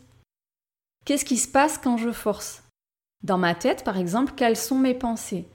Qu'est-ce 1.05 1.25
qui 1.25 1.38
se 1.38 1.48
passe 1.48 1.77
quand 1.77 1.98
je 1.98 2.12
force? 2.12 2.63
Dans 3.24 3.38
ma 3.38 3.53
tête, 3.53 3.84
par 3.84 3.98
exemple, 3.98 4.34
quelles 4.36 4.57
sont 4.57 4.79
mes 4.79 4.96
pensées? 4.96 5.46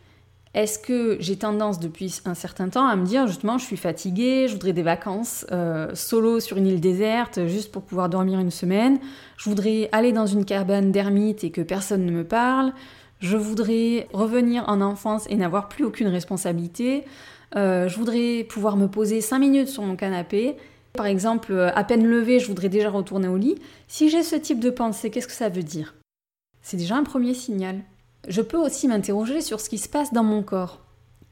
Est-ce 0.55 0.79
que 0.79 1.17
j'ai 1.19 1.37
tendance 1.37 1.81
depuis 1.81 2.21
un 2.27 2.35
certain 2.35 2.69
temps 2.69 2.87
à 2.87 2.95
me 2.95 3.07
dire 3.07 3.27
justement 3.27 3.57
je 3.57 3.65
suis 3.65 3.79
fatiguée, 3.79 4.49
je 4.49 4.53
voudrais 4.53 4.75
des 4.75 4.83
vacances 4.83 5.47
euh, 5.51 5.95
solo 5.95 6.41
sur 6.41 6.59
une 6.59 6.67
île 6.67 6.81
déserte 6.81 7.47
juste 7.47 7.73
pour 7.73 7.83
pouvoir 7.83 8.11
dormir 8.11 8.39
une 8.39 8.51
semaine, 8.51 8.99
je 9.39 9.49
voudrais 9.49 9.89
aller 9.93 10.13
dans 10.13 10.27
une 10.27 10.45
cabane 10.45 10.93
d'ermite 10.93 11.43
et 11.43 11.51
que 11.51 11.63
personne 11.63 12.05
ne 12.05 12.13
me 12.13 12.25
parle, 12.25 12.75
je 13.21 13.39
voudrais 13.39 14.09
revenir 14.13 14.65
en 14.69 14.83
enfance 14.83 15.25
et 15.31 15.37
n'avoir 15.37 15.69
plus 15.69 15.85
aucune 15.85 16.09
responsabilité, 16.09 17.05
euh, 17.57 17.89
je 17.89 17.97
voudrais 17.97 18.45
pouvoir 18.45 18.77
me 18.77 18.89
poser 18.89 19.23
5 19.23 19.39
minutes 19.39 19.69
sur 19.69 19.83
mon 19.83 19.97
canapé. 19.97 20.57
Par 20.93 21.07
exemple, 21.07 21.53
euh, 21.53 21.71
à 21.75 21.85
peine 21.85 22.07
levé, 22.07 22.39
je 22.39 22.47
voudrais 22.47 22.69
déjà 22.69 22.91
retourner 22.91 23.29
au 23.29 23.37
lit. 23.37 23.57
Si 23.89 24.11
j'ai 24.11 24.23
ce 24.23 24.37
type 24.37 24.61
de 24.61 24.71
pensée, 24.71 25.11
qu'est-ce 25.11 25.27
que 25.27 25.33
ça 25.33 25.49
veut 25.49 25.63
dire? 25.63 25.95
C'est 26.61 26.77
déjà 26.77 26.97
un 26.97 27.05
premier 27.05 27.35
signal. 27.35 27.81
Je 28.29 28.41
peux 28.41 28.57
aussi 28.57 28.87
m'interroger 28.87 29.41
sur 29.41 29.61
ce 29.61 29.69
qui 29.69 29.79
se 29.79 29.88
passe 29.88 30.12
dans 30.12 30.23
mon 30.23 30.43
corps. 30.43 30.81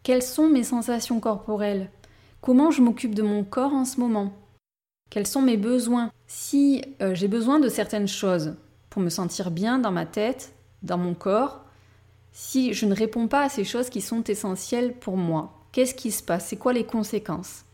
Quelles 0.02 0.22
sont 0.22 0.48
mes 0.48 0.64
sensations 0.64 1.20
corporelles? 1.20 1.90
Comment 2.40 2.70
je 2.70 2.82
m'occupe 2.82 3.14
de 3.14 3.22
mon 3.22 3.44
corps 3.44 3.74
en 3.74 3.84
ce 3.84 4.00
moment? 4.00 4.32
Quels 5.10 5.26
sont 5.26 5.42
mes 5.42 5.56
besoins? 5.56 6.10
Si 6.26 6.82
euh, 7.02 7.14
j'ai 7.14 7.28
besoin 7.28 7.60
de 7.60 7.68
certaines 7.68 8.08
choses 8.08 8.54
pour 8.88 9.02
me 9.02 9.08
sentir 9.08 9.50
bien 9.50 9.78
dans 9.78 9.92
ma 9.92 10.06
tête, 10.06 10.52
dans 10.82 10.98
mon 10.98 11.14
corps, 11.14 11.64
si 12.32 12.72
je 12.72 12.86
ne 12.86 12.94
réponds 12.94 13.28
pas 13.28 13.44
à 13.44 13.48
ces 13.48 13.64
choses 13.64 13.90
qui 13.90 14.00
sont 14.00 14.24
essentielles 14.24 14.94
pour 14.94 15.16
moi, 15.16 15.60
qu'est-ce 15.72 15.94
qui 15.94 16.10
se 16.10 16.22
passe? 16.22 16.46
C'est 16.46 16.56
quoi 16.56 16.72
les 16.72 16.84
conséquences? 16.84 17.64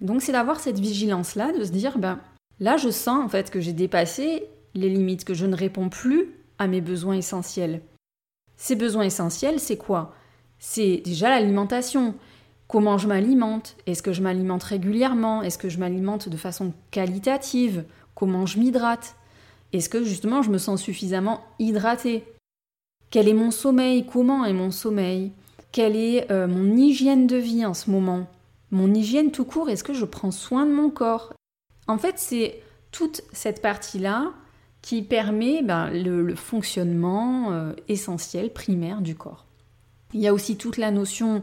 Donc 0.00 0.22
c'est 0.22 0.32
d'avoir 0.32 0.60
cette 0.60 0.78
vigilance-là, 0.78 1.52
de 1.52 1.64
se 1.64 1.72
dire, 1.72 1.98
ben 1.98 2.20
là 2.60 2.76
je 2.76 2.90
sens 2.90 3.24
en 3.24 3.28
fait 3.28 3.50
que 3.50 3.60
j'ai 3.60 3.72
dépassé 3.72 4.44
les 4.74 4.88
limites, 4.88 5.24
que 5.24 5.34
je 5.34 5.46
ne 5.46 5.56
réponds 5.56 5.88
plus 5.88 6.34
à 6.58 6.68
mes 6.68 6.80
besoins 6.80 7.16
essentiels. 7.16 7.80
Ces 8.56 8.76
besoins 8.76 9.04
essentiels, 9.04 9.60
c'est 9.60 9.76
quoi? 9.76 10.14
C'est 10.58 11.02
déjà 11.04 11.28
l'alimentation. 11.28 12.14
Comment 12.68 12.98
je 12.98 13.06
m'alimente? 13.06 13.76
Est-ce 13.86 14.02
que 14.02 14.12
je 14.12 14.22
m'alimente 14.22 14.64
régulièrement? 14.64 15.42
Est-ce 15.42 15.58
que 15.58 15.68
je 15.68 15.78
m'alimente 15.78 16.28
de 16.28 16.36
façon 16.36 16.72
qualitative? 16.90 17.84
Comment 18.14 18.46
je 18.46 18.58
m'hydrate? 18.58 19.14
Est-ce 19.72 19.88
que 19.88 20.02
justement 20.02 20.42
je 20.42 20.50
me 20.50 20.58
sens 20.58 20.82
suffisamment 20.82 21.42
hydratée? 21.58 22.24
Quel 23.10 23.28
est 23.28 23.34
mon 23.34 23.50
sommeil? 23.50 24.06
Comment 24.06 24.44
est 24.44 24.52
mon 24.52 24.70
sommeil? 24.70 25.32
Quelle 25.70 25.94
est 25.94 26.30
euh, 26.32 26.48
mon 26.48 26.76
hygiène 26.76 27.26
de 27.26 27.36
vie 27.36 27.66
en 27.66 27.74
ce 27.74 27.90
moment? 27.90 28.26
Mon 28.70 28.92
hygiène 28.92 29.30
tout 29.30 29.44
court, 29.44 29.70
est-ce 29.70 29.84
que 29.84 29.94
je 29.94 30.04
prends 30.04 30.32
soin 30.32 30.66
de 30.66 30.72
mon 30.72 30.90
corps? 30.90 31.32
En 31.86 31.98
fait, 31.98 32.18
c'est 32.18 32.62
toute 32.90 33.22
cette 33.32 33.62
partie-là 33.62 34.32
qui 34.86 35.02
permet 35.02 35.64
ben, 35.64 35.90
le, 35.90 36.36
fonctionnement 36.36 37.50
euh, 37.50 37.72
essentiel, 37.88 38.52
primaire 38.52 39.00
du 39.00 39.16
corps. 39.16 39.44
Il 40.14 40.20
y 40.20 40.28
a 40.28 40.32
aussi 40.32 40.56
toute 40.56 40.76
la 40.76 40.92
notion 40.92 41.40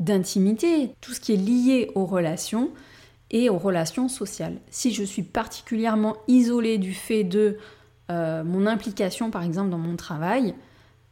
d'intimité, 0.00 0.92
tout 1.02 1.12
ce 1.12 1.20
qui 1.20 1.34
est 1.34 1.36
lié 1.36 1.90
aux 1.94 2.06
relations 2.06 2.70
et 3.30 3.50
aux 3.50 3.58
relations 3.58 4.08
sociales. 4.08 4.56
Si 4.70 4.94
je 4.94 5.04
suis 5.04 5.22
particulièrement 5.22 6.16
isolée 6.26 6.78
du 6.78 6.94
fait 6.94 7.22
de 7.22 7.58
euh, 8.10 8.42
mon 8.42 8.66
implication, 8.66 9.30
par 9.30 9.42
exemple, 9.42 9.68
dans 9.68 9.76
mon 9.76 9.96
travail, 9.96 10.54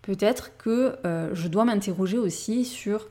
peut-être 0.01 0.57
que 0.57 0.97
euh, 1.05 1.35
je 1.35 1.49
dois 1.49 1.67
m'interroger 1.67 2.17
aussi 2.17 2.65
sur 2.65 3.09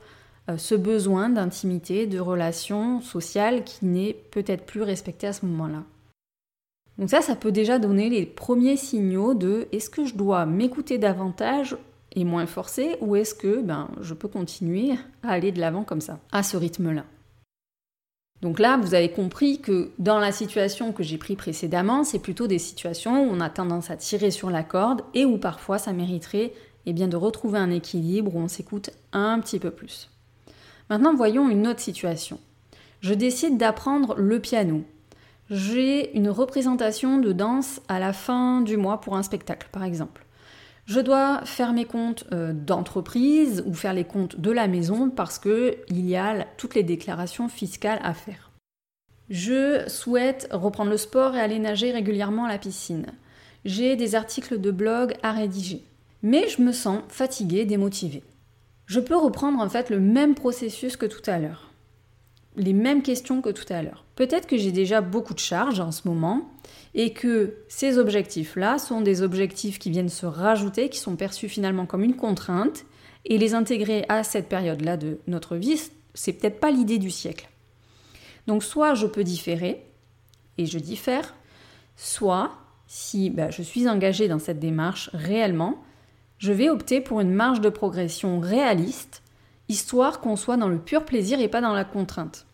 ce 0.58 0.74
besoin 0.74 1.30
d'intimité, 1.30 2.06
de 2.06 2.18
relation 2.18 3.00
sociale 3.00 3.62
qui 3.62 3.86
n'est 3.86 4.12
peut-être 4.12 4.66
plus 4.66 4.82
respecté 4.82 5.28
à 5.28 5.32
ce 5.32 5.46
moment-là. 5.46 5.84
Donc 6.98 7.10
ça, 7.10 7.20
ça 7.20 7.34
peut 7.34 7.52
déjà 7.52 7.78
donner 7.78 8.08
les 8.08 8.24
premiers 8.24 8.76
signaux 8.76 9.34
de 9.34 9.66
est-ce 9.72 9.90
que 9.90 10.04
je 10.04 10.14
dois 10.14 10.46
m'écouter 10.46 10.98
davantage 10.98 11.76
et 12.14 12.24
moins 12.24 12.46
forcé 12.46 12.96
ou 13.00 13.16
est-ce 13.16 13.34
que 13.34 13.60
ben, 13.60 13.90
je 14.00 14.14
peux 14.14 14.28
continuer 14.28 14.92
à 15.22 15.30
aller 15.30 15.50
de 15.50 15.60
l'avant 15.60 15.82
comme 15.82 16.00
ça, 16.00 16.20
à 16.30 16.42
ce 16.42 16.56
rythme-là 16.56 17.04
donc 18.42 18.58
là, 18.58 18.76
vous 18.76 18.92
avez 18.92 19.10
compris 19.10 19.58
que 19.58 19.90
dans 19.98 20.18
la 20.18 20.30
situation 20.30 20.92
que 20.92 21.02
j'ai 21.02 21.16
pris 21.16 21.34
précédemment, 21.34 22.04
c'est 22.04 22.18
plutôt 22.18 22.46
des 22.46 22.58
situations 22.58 23.24
où 23.24 23.32
on 23.32 23.40
a 23.40 23.48
tendance 23.48 23.90
à 23.90 23.96
tirer 23.96 24.30
sur 24.30 24.50
la 24.50 24.62
corde 24.62 25.00
et 25.14 25.24
où 25.24 25.38
parfois 25.38 25.78
ça 25.78 25.94
mériterait 25.94 26.52
eh 26.84 26.92
bien, 26.92 27.08
de 27.08 27.16
retrouver 27.16 27.58
un 27.58 27.70
équilibre 27.70 28.36
où 28.36 28.38
on 28.38 28.48
s'écoute 28.48 28.90
un 29.14 29.40
petit 29.40 29.58
peu 29.58 29.70
plus. 29.70 30.10
Maintenant, 30.90 31.14
voyons 31.14 31.48
une 31.48 31.66
autre 31.66 31.80
situation. 31.80 32.38
Je 33.00 33.14
décide 33.14 33.56
d'apprendre 33.56 34.14
le 34.18 34.38
piano. 34.40 34.82
J'ai 35.50 36.16
une 36.16 36.30
représentation 36.30 37.18
de 37.18 37.32
danse 37.32 37.80
à 37.88 37.98
la 37.98 38.12
fin 38.12 38.62
du 38.62 38.76
mois 38.76 39.00
pour 39.00 39.16
un 39.16 39.22
spectacle, 39.22 39.68
par 39.70 39.84
exemple. 39.84 40.24
Je 40.86 41.00
dois 41.00 41.40
faire 41.44 41.72
mes 41.72 41.84
comptes 41.84 42.24
euh, 42.32 42.52
d'entreprise 42.52 43.62
ou 43.66 43.74
faire 43.74 43.94
les 43.94 44.04
comptes 44.04 44.38
de 44.38 44.50
la 44.50 44.68
maison 44.68 45.10
parce 45.10 45.38
qu'il 45.38 45.76
y 45.88 46.16
a 46.16 46.46
toutes 46.56 46.74
les 46.74 46.82
déclarations 46.82 47.48
fiscales 47.48 48.00
à 48.02 48.14
faire. 48.14 48.50
Je 49.30 49.88
souhaite 49.88 50.48
reprendre 50.50 50.90
le 50.90 50.98
sport 50.98 51.34
et 51.34 51.40
aller 51.40 51.58
nager 51.58 51.92
régulièrement 51.92 52.44
à 52.44 52.48
la 52.48 52.58
piscine. 52.58 53.06
J'ai 53.64 53.96
des 53.96 54.14
articles 54.14 54.60
de 54.60 54.70
blog 54.70 55.14
à 55.22 55.32
rédiger. 55.32 55.84
Mais 56.22 56.48
je 56.48 56.62
me 56.62 56.72
sens 56.72 57.02
fatiguée, 57.08 57.64
démotivée. 57.64 58.22
Je 58.86 59.00
peux 59.00 59.16
reprendre 59.16 59.60
en 59.60 59.68
fait 59.68 59.88
le 59.88 60.00
même 60.00 60.34
processus 60.34 60.96
que 60.96 61.06
tout 61.06 61.22
à 61.26 61.38
l'heure. 61.38 61.70
Les 62.56 62.72
mêmes 62.72 63.02
questions 63.02 63.42
que 63.42 63.50
tout 63.50 63.70
à 63.72 63.82
l'heure. 63.82 64.04
Peut-être 64.14 64.46
que 64.46 64.56
j'ai 64.56 64.70
déjà 64.70 65.00
beaucoup 65.00 65.34
de 65.34 65.40
charges 65.40 65.80
en 65.80 65.90
ce 65.90 66.06
moment 66.06 66.50
et 66.94 67.12
que 67.12 67.56
ces 67.68 67.98
objectifs-là 67.98 68.78
sont 68.78 69.00
des 69.00 69.22
objectifs 69.22 69.78
qui 69.78 69.90
viennent 69.90 70.08
se 70.08 70.26
rajouter, 70.26 70.88
qui 70.88 70.98
sont 70.98 71.16
perçus 71.16 71.48
finalement 71.48 71.86
comme 71.86 72.04
une 72.04 72.16
contrainte, 72.16 72.84
et 73.24 73.38
les 73.38 73.54
intégrer 73.54 74.04
à 74.08 74.22
cette 74.22 74.48
période-là 74.48 74.96
de 74.96 75.18
notre 75.26 75.56
vie, 75.56 75.80
c'est 76.12 76.34
peut-être 76.34 76.60
pas 76.60 76.70
l'idée 76.70 76.98
du 76.98 77.10
siècle. 77.10 77.48
Donc 78.46 78.62
soit 78.62 78.94
je 78.94 79.06
peux 79.06 79.24
différer, 79.24 79.82
et 80.58 80.66
je 80.66 80.78
diffère, 80.78 81.34
soit 81.96 82.52
si 82.86 83.30
bah, 83.30 83.50
je 83.50 83.62
suis 83.62 83.88
engagée 83.88 84.28
dans 84.28 84.38
cette 84.38 84.60
démarche 84.60 85.10
réellement, 85.12 85.82
je 86.38 86.52
vais 86.52 86.68
opter 86.68 87.00
pour 87.00 87.20
une 87.20 87.32
marge 87.32 87.60
de 87.60 87.68
progression 87.68 88.38
réaliste, 88.38 89.22
histoire 89.68 90.20
qu'on 90.20 90.36
soit 90.36 90.56
dans 90.56 90.68
le 90.68 90.78
pur 90.78 91.04
plaisir 91.04 91.40
et 91.40 91.48
pas 91.48 91.60
dans 91.60 91.72
la 91.72 91.84
contrainte. 91.84 92.46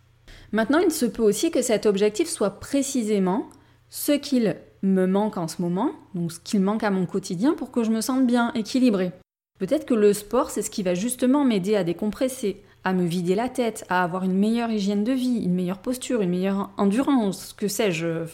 Maintenant, 0.52 0.78
il 0.78 0.90
se 0.90 1.06
peut 1.06 1.22
aussi 1.22 1.50
que 1.50 1.62
cet 1.62 1.86
objectif 1.86 2.28
soit 2.28 2.60
précisément 2.60 3.48
ce 3.88 4.12
qu'il 4.12 4.56
me 4.82 5.06
manque 5.06 5.36
en 5.36 5.48
ce 5.48 5.60
moment, 5.60 5.92
donc 6.14 6.32
ce 6.32 6.40
qu'il 6.40 6.60
manque 6.60 6.84
à 6.84 6.90
mon 6.90 7.06
quotidien 7.06 7.54
pour 7.54 7.70
que 7.70 7.82
je 7.82 7.90
me 7.90 8.00
sente 8.00 8.26
bien, 8.26 8.52
équilibré. 8.54 9.12
Peut-être 9.58 9.84
que 9.84 9.94
le 9.94 10.12
sport, 10.12 10.50
c'est 10.50 10.62
ce 10.62 10.70
qui 10.70 10.82
va 10.82 10.94
justement 10.94 11.44
m'aider 11.44 11.76
à 11.76 11.84
décompresser, 11.84 12.62
à 12.82 12.92
me 12.92 13.04
vider 13.04 13.34
la 13.34 13.48
tête, 13.48 13.84
à 13.88 14.02
avoir 14.02 14.24
une 14.24 14.38
meilleure 14.38 14.70
hygiène 14.70 15.04
de 15.04 15.12
vie, 15.12 15.42
une 15.44 15.54
meilleure 15.54 15.82
posture, 15.82 16.22
une 16.22 16.30
meilleure 16.30 16.70
endurance, 16.78 17.52
que 17.52 17.68
sais-je. 17.68 18.24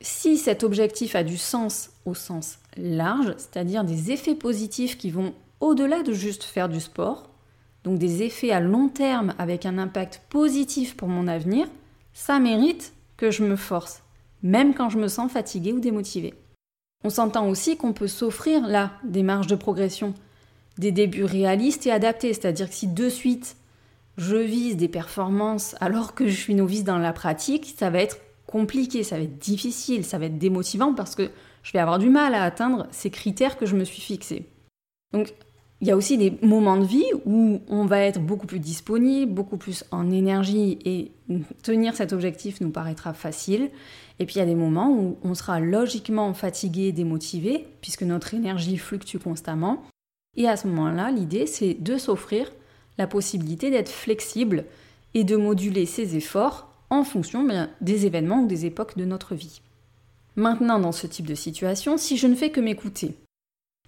Si 0.00 0.36
cet 0.36 0.62
objectif 0.62 1.16
a 1.16 1.24
du 1.24 1.36
sens 1.36 1.90
au 2.04 2.14
sens 2.14 2.58
large, 2.76 3.34
c'est-à-dire 3.36 3.82
des 3.82 4.12
effets 4.12 4.36
positifs 4.36 4.96
qui 4.96 5.10
vont 5.10 5.34
au-delà 5.60 6.02
de 6.02 6.12
juste 6.12 6.44
faire 6.44 6.68
du 6.68 6.80
sport, 6.80 7.30
donc 7.84 7.98
des 7.98 8.22
effets 8.22 8.50
à 8.50 8.60
long 8.60 8.88
terme 8.88 9.34
avec 9.38 9.66
un 9.66 9.78
impact 9.78 10.22
positif 10.28 10.96
pour 10.96 11.08
mon 11.08 11.28
avenir, 11.28 11.66
ça 12.12 12.38
mérite 12.38 12.92
que 13.16 13.30
je 13.30 13.44
me 13.44 13.56
force, 13.56 14.02
même 14.42 14.74
quand 14.74 14.90
je 14.90 14.98
me 14.98 15.08
sens 15.08 15.30
fatiguée 15.30 15.72
ou 15.72 15.80
démotivée. 15.80 16.34
On 17.04 17.10
s'entend 17.10 17.48
aussi 17.48 17.76
qu'on 17.76 17.92
peut 17.92 18.08
s'offrir 18.08 18.66
là 18.66 18.92
des 19.04 19.22
marges 19.22 19.46
de 19.46 19.54
progression, 19.54 20.14
des 20.78 20.92
débuts 20.92 21.24
réalistes 21.24 21.86
et 21.86 21.92
adaptés, 21.92 22.32
c'est-à-dire 22.32 22.68
que 22.68 22.74
si 22.74 22.86
de 22.86 23.08
suite 23.08 23.56
je 24.16 24.36
vise 24.36 24.76
des 24.76 24.88
performances 24.88 25.76
alors 25.80 26.14
que 26.14 26.26
je 26.26 26.34
suis 26.34 26.54
novice 26.54 26.82
dans 26.84 26.98
la 26.98 27.12
pratique, 27.12 27.74
ça 27.78 27.88
va 27.88 28.00
être 28.00 28.18
compliqué, 28.46 29.04
ça 29.04 29.16
va 29.16 29.22
être 29.22 29.38
difficile, 29.38 30.04
ça 30.04 30.18
va 30.18 30.26
être 30.26 30.38
démotivant 30.38 30.92
parce 30.92 31.14
que 31.14 31.30
je 31.62 31.72
vais 31.72 31.78
avoir 31.78 31.98
du 31.98 32.10
mal 32.10 32.34
à 32.34 32.42
atteindre 32.42 32.88
ces 32.90 33.10
critères 33.10 33.58
que 33.58 33.66
je 33.66 33.76
me 33.76 33.84
suis 33.84 34.00
fixés. 34.00 34.46
Il 35.80 35.86
y 35.86 35.90
a 35.92 35.96
aussi 35.96 36.18
des 36.18 36.36
moments 36.42 36.76
de 36.76 36.84
vie 36.84 37.06
où 37.24 37.60
on 37.68 37.86
va 37.86 38.00
être 38.00 38.20
beaucoup 38.20 38.48
plus 38.48 38.58
disponible, 38.58 39.32
beaucoup 39.32 39.56
plus 39.56 39.84
en 39.92 40.10
énergie 40.10 40.78
et 40.84 41.12
tenir 41.62 41.94
cet 41.94 42.12
objectif 42.12 42.60
nous 42.60 42.70
paraîtra 42.70 43.14
facile. 43.14 43.70
Et 44.18 44.26
puis 44.26 44.36
il 44.36 44.38
y 44.38 44.42
a 44.42 44.46
des 44.46 44.56
moments 44.56 44.90
où 44.90 45.18
on 45.22 45.34
sera 45.34 45.60
logiquement 45.60 46.34
fatigué, 46.34 46.90
démotivé, 46.90 47.68
puisque 47.80 48.02
notre 48.02 48.34
énergie 48.34 48.76
fluctue 48.76 49.18
constamment. 49.18 49.84
Et 50.36 50.48
à 50.48 50.56
ce 50.56 50.66
moment-là, 50.66 51.12
l'idée, 51.12 51.46
c'est 51.46 51.74
de 51.74 51.96
s'offrir 51.96 52.50
la 52.98 53.06
possibilité 53.06 53.70
d'être 53.70 53.88
flexible 53.88 54.64
et 55.14 55.22
de 55.22 55.36
moduler 55.36 55.86
ses 55.86 56.16
efforts 56.16 56.72
en 56.90 57.04
fonction 57.04 57.44
ben, 57.44 57.70
des 57.80 58.04
événements 58.04 58.42
ou 58.42 58.46
des 58.46 58.66
époques 58.66 58.96
de 58.96 59.04
notre 59.04 59.36
vie. 59.36 59.60
Maintenant, 60.34 60.80
dans 60.80 60.92
ce 60.92 61.06
type 61.06 61.26
de 61.26 61.34
situation, 61.36 61.96
si 61.96 62.16
je 62.16 62.26
ne 62.26 62.34
fais 62.34 62.50
que 62.50 62.60
m'écouter, 62.60 63.14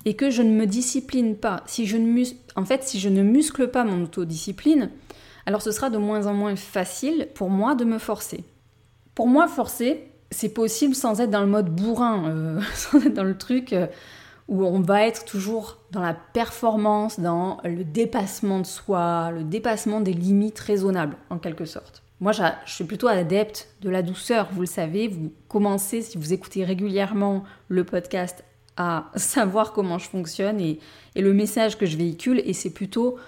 et 0.05 0.15
que 0.15 0.31
je 0.31 0.43
ne 0.43 0.53
me 0.53 0.67
discipline 0.67 1.37
pas, 1.37 1.63
si 1.67 1.87
je 1.87 1.97
ne 1.97 2.25
en 2.57 2.65
fait, 2.65 2.85
si 2.85 2.99
je 2.99 3.09
ne 3.09 3.23
muscle 3.23 3.69
pas 3.69 3.85
mon 3.85 4.05
autodiscipline, 4.05 4.91
alors 5.47 5.63
ce 5.63 5.73
sera 5.73 5.91
de 5.91 5.99
moins 5.99 6.27
en 6.27 6.35
moins 6.35 6.57
facile 6.57 7.29
pour 7.35 7.51
moi 7.51 7.75
de 7.75 7.85
me 7.85 7.99
forcer. 7.99 8.45
Pour 9.15 9.27
moi, 9.27 9.49
forcer, 9.49 10.11
c'est 10.31 10.51
possible 10.51 10.95
sans 10.95 11.21
être 11.21 11.31
dans 11.31 11.41
le 11.41 11.47
mode 11.47 11.75
bourrin, 11.75 12.29
euh, 12.29 12.61
sans 12.75 13.05
être 13.05 13.15
dans 13.15 13.25
le 13.25 13.37
truc 13.37 13.73
euh, 13.73 13.87
où 14.49 14.65
on 14.65 14.81
va 14.81 15.07
être 15.07 15.25
toujours 15.25 15.79
dans 15.91 16.01
la 16.01 16.15
performance, 16.15 17.21
dans 17.21 17.59
le 17.65 17.85
dépassement 17.85 18.61
de 18.61 18.67
soi, 18.67 19.31
le 19.33 19.45
dépassement 19.45 20.01
des 20.01 20.13
limites 20.13 20.59
raisonnables, 20.59 21.17
en 21.31 21.39
quelque 21.39 21.65
sorte. 21.65 22.03
Moi, 22.21 22.33
je 22.33 22.43
suis 22.67 22.85
plutôt 22.85 23.09
adepte 23.09 23.69
de 23.81 23.89
la 23.89 24.03
douceur, 24.03 24.49
vous 24.53 24.61
le 24.61 24.67
savez, 24.67 25.09
vous 25.09 25.33
commencez, 25.49 26.03
si 26.03 26.19
vous 26.19 26.33
écoutez 26.33 26.65
régulièrement 26.65 27.45
le 27.69 27.85
podcast, 27.85 28.45
à 28.81 29.11
savoir 29.15 29.75
comment 29.75 29.99
je 29.99 30.09
fonctionne 30.09 30.59
et, 30.59 30.79
le 31.15 31.35
message 31.35 31.77
que 31.77 31.85
je 31.85 31.99
véhicule, 31.99 32.41
et 32.47 32.55
c'est 32.55 32.71
plutôt 32.71 33.19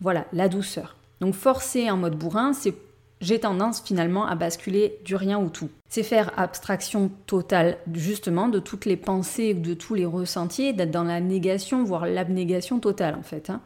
voilà 0.00 0.26
la 0.32 0.48
douceur. 0.48 0.94
Donc 1.20 1.34
forcer 1.34 1.90
en 1.90 1.96
mode 1.96 2.16
bourrin, 2.16 2.52
c'est 2.52 2.74
j'ai 3.20 3.40
tendance 3.40 3.80
finalement 3.80 4.26
à 4.26 4.34
basculer 4.34 4.98
du 5.04 5.16
rien 5.16 5.38
au 5.38 5.48
tout. 5.48 5.70
C'est 5.88 6.02
faire 6.02 6.32
abstraction 6.36 7.10
totale 7.26 7.78
justement 7.92 8.48
de 8.48 8.58
toutes 8.58 8.84
les 8.84 8.96
pensées 8.96 9.54
de 9.54 9.74
tous 9.74 9.94
les 9.94 10.06
ressentis, 10.06 10.72
d'être 10.72 10.90
dans 10.90 11.04
la 11.04 11.20
négation, 11.20 11.82
voire 11.82 12.06
l'abnégation 12.06 12.78
totale 12.78 13.16
en 13.16 13.22
fait. 13.22 13.50
Hein. 13.50 13.60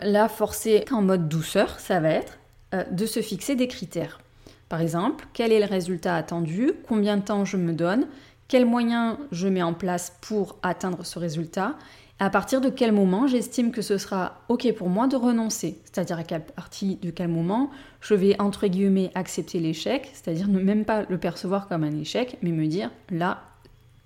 Là, 0.00 0.28
forcer 0.28 0.84
en 0.90 1.02
mode 1.02 1.28
douceur, 1.28 1.78
ça 1.78 2.00
va 2.00 2.10
être 2.10 2.38
euh, 2.74 2.82
de 2.90 3.06
se 3.06 3.20
fixer 3.20 3.54
des 3.54 3.68
critères. 3.68 4.20
Par 4.68 4.80
exemple, 4.80 5.26
quel 5.34 5.52
est 5.52 5.60
le 5.60 5.66
résultat 5.66 6.16
attendu, 6.16 6.72
combien 6.88 7.16
de 7.16 7.22
temps 7.22 7.44
je 7.44 7.56
me 7.56 7.72
donne, 7.72 8.06
quels 8.48 8.66
moyens 8.66 9.16
je 9.32 9.48
mets 9.48 9.62
en 9.62 9.74
place 9.74 10.16
pour 10.20 10.56
atteindre 10.62 11.04
ce 11.04 11.18
résultat, 11.18 11.76
à 12.18 12.30
partir 12.30 12.60
de 12.60 12.68
quel 12.68 12.92
moment 12.92 13.26
j'estime 13.26 13.72
que 13.72 13.82
ce 13.82 13.98
sera 13.98 14.38
OK 14.48 14.72
pour 14.74 14.88
moi 14.88 15.08
de 15.08 15.16
renoncer, 15.16 15.80
c'est-à-dire 15.84 16.18
à 16.18 16.38
partir 16.38 16.96
de 17.02 17.10
quel 17.10 17.28
moment 17.28 17.70
je 18.00 18.14
vais 18.14 18.40
entre 18.40 18.66
guillemets 18.66 19.10
accepter 19.14 19.58
l'échec, 19.58 20.10
c'est-à-dire 20.12 20.48
ne 20.48 20.60
même 20.60 20.84
pas 20.84 21.02
le 21.08 21.18
percevoir 21.18 21.66
comme 21.68 21.84
un 21.84 21.98
échec, 21.98 22.38
mais 22.42 22.52
me 22.52 22.66
dire 22.66 22.90
là, 23.10 23.42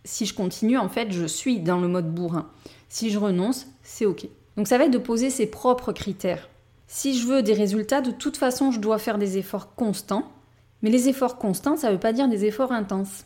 si 0.04 0.24
je 0.24 0.34
continue, 0.34 0.78
en 0.78 0.88
fait, 0.88 1.12
je 1.12 1.26
suis 1.26 1.60
dans 1.60 1.80
le 1.80 1.88
mode 1.88 2.14
bourrin. 2.14 2.48
Si 2.88 3.10
je 3.10 3.18
renonce, 3.18 3.66
c'est 3.82 4.06
OK. 4.06 4.26
Donc 4.56 4.66
ça 4.66 4.78
va 4.78 4.84
être 4.84 4.90
de 4.90 4.98
poser 4.98 5.28
ses 5.28 5.46
propres 5.46 5.92
critères. 5.92 6.48
Si 6.86 7.18
je 7.18 7.26
veux 7.26 7.42
des 7.42 7.52
résultats, 7.52 8.00
de 8.00 8.10
toute 8.10 8.38
façon, 8.38 8.70
je 8.70 8.80
dois 8.80 8.98
faire 8.98 9.18
des 9.18 9.36
efforts 9.36 9.74
constants. 9.74 10.32
Mais 10.80 10.90
les 10.90 11.08
efforts 11.08 11.36
constants, 11.36 11.76
ça 11.76 11.88
ne 11.88 11.92
veut 11.92 12.00
pas 12.00 12.14
dire 12.14 12.28
des 12.28 12.46
efforts 12.46 12.72
intenses. 12.72 13.24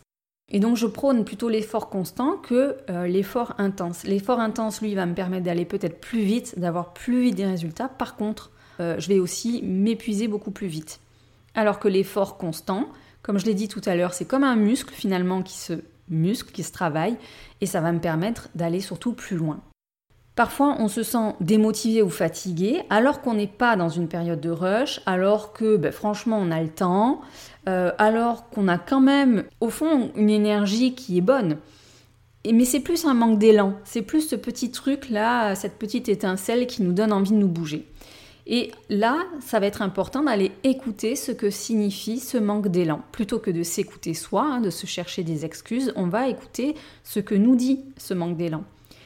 Et 0.53 0.61
donc 0.61 0.77
je 0.77 0.87
prône 0.87 1.25
plutôt 1.25 1.49
l'effort 1.49 1.89
constant 1.89 2.37
que 2.37 2.77
euh, 2.91 3.07
l'effort 3.07 3.55
intense. 3.59 4.05
L'effort 4.05 4.39
intense, 4.39 4.83
lui, 4.83 4.95
va 4.95 5.07
me 5.07 5.15
permettre 5.15 5.45
d'aller 5.45 5.65
peut-être 5.65 6.01
plus 6.01 6.23
vite, 6.23 6.59
d'avoir 6.59 6.93
plus 6.93 7.23
vite 7.23 7.35
des 7.35 7.47
résultats. 7.47 7.89
Par 7.89 8.17
contre, 8.17 8.51
euh, 8.79 8.97
je 8.99 9.09
vais 9.09 9.19
aussi 9.19 9.63
m'épuiser 9.65 10.29
beaucoup 10.29 10.51
plus 10.51 10.67
vite. 10.67 11.01
Alors 11.55 11.79
que 11.79 11.89
l'effort 11.89 12.37
constant, 12.37 12.89
comme 13.23 13.39
je 13.39 13.47
l'ai 13.47 13.55
dit 13.55 13.69
tout 13.69 13.83
à 13.87 13.97
l'heure, 13.97 14.13
c'est 14.13 14.27
comme 14.27 14.45
un 14.45 14.57
muscle 14.57 14.95
finalement 14.95 15.43
qui 15.43 15.57
se 15.59 15.75
muscle, 16.09 16.53
qui 16.53 16.63
se 16.63 16.73
travaille, 16.73 17.17
et 17.61 17.67
ça 17.67 17.81
va 17.81 17.93
me 17.93 18.01
permettre 18.01 18.49
d'aller 18.55 18.81
surtout 18.81 19.15
plus 19.15 19.37
loin. 19.37 19.61
Parfois, 20.35 20.77
on 20.79 20.89
se 20.89 21.03
sent 21.03 21.35
démotivé 21.41 22.01
ou 22.01 22.09
fatigué 22.09 22.83
alors 22.89 23.21
qu'on 23.21 23.35
n'est 23.35 23.47
pas 23.47 23.77
dans 23.77 23.91
une 23.91 24.09
période 24.09 24.41
de 24.41 24.49
rush, 24.49 25.01
alors 25.05 25.53
que 25.53 25.77
ben, 25.77 25.93
franchement 25.93 26.39
on 26.41 26.51
a 26.51 26.63
le 26.63 26.71
temps, 26.71 27.21
euh, 27.69 27.93
alors 27.99 28.49
qu'on 28.51 28.69
a 28.69 28.79
quand 28.79 29.01
même 29.01 29.45
au 29.61 29.71
fond 29.71 30.11
une 30.17 30.31
énergie 30.31 30.95
qui 30.95 31.19
est 31.19 31.23
bonne. 31.23 31.59
Et, 32.45 32.53
mais 32.53 32.65
c'est 32.65 32.81
plus 32.81 33.05
un 33.05 33.15
manque 33.15 33.39
d'élan, 33.39 33.75
c'est 33.85 34.03
plus 34.03 34.29
ce 34.29 34.37
petit 34.37 34.71
truc 34.71 35.11
là, 35.11 35.55
cette 35.55 35.79
petite 35.79 36.09
étincelle 36.09 36.67
qui 36.67 36.83
nous 36.83 36.93
donne 36.93 37.13
envie 37.13 37.31
de 37.31 37.37
nous 37.37 37.49
bouger. 37.49 37.87
Et 38.47 38.73
là, 38.89 39.19
ça 39.41 39.61
va 39.61 39.67
être 39.67 39.83
important 39.83 40.25
d'aller 40.25 40.51
écouter 40.65 41.15
ce 41.15 41.31
que 41.31 41.51
signifie 41.51 42.19
ce 42.19 42.39
manque 42.39 42.69
d'élan. 42.69 43.03
Plutôt 43.13 43.39
que 43.39 43.53
de 43.53 43.63
s'écouter 43.63 44.15
soi, 44.15 44.43
hein, 44.45 44.61
de 44.61 44.71
se 44.71 44.87
chercher 44.87 45.23
des 45.23 45.45
excuses, 45.45 45.93
on 45.95 46.09
va 46.09 46.29
écouter 46.29 46.75
ce 47.05 47.21
que 47.21 47.37
nous 47.37 47.55
dit 47.55 47.81
ce 47.97 48.15
manque 48.15 48.37
d'élan. 48.37 48.65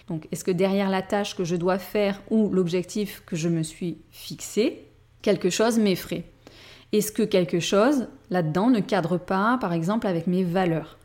Donc 0.09 0.27
est-ce 0.33 0.45
que 0.45 0.51
derrière 0.51 0.89
la 0.89 1.03
tâche 1.03 1.37
que 1.37 1.45
je 1.45 1.57
dois 1.57 1.79
faire 1.79 2.23
ou 2.31 2.49
l'objectif 2.49 3.23
que 3.27 3.37
je 3.37 3.49
me 3.49 3.63
suis 3.63 3.99
fixé, 4.11 4.85
quelque 5.21 5.51
chose 5.51 5.79
m'effraie? 5.79 6.25
Est-ce 6.93 7.13
que 7.13 7.23
quelque 7.23 7.61
chose 7.61 8.09
là-dedans 8.31 8.71
ne 8.71 8.81
cadre 8.81 9.19
pas, 9.19 9.59
par 9.61 9.73
exemple, 9.73 10.07
avec 10.07 10.27
mes 10.27 10.45
valeurs? 10.45 10.99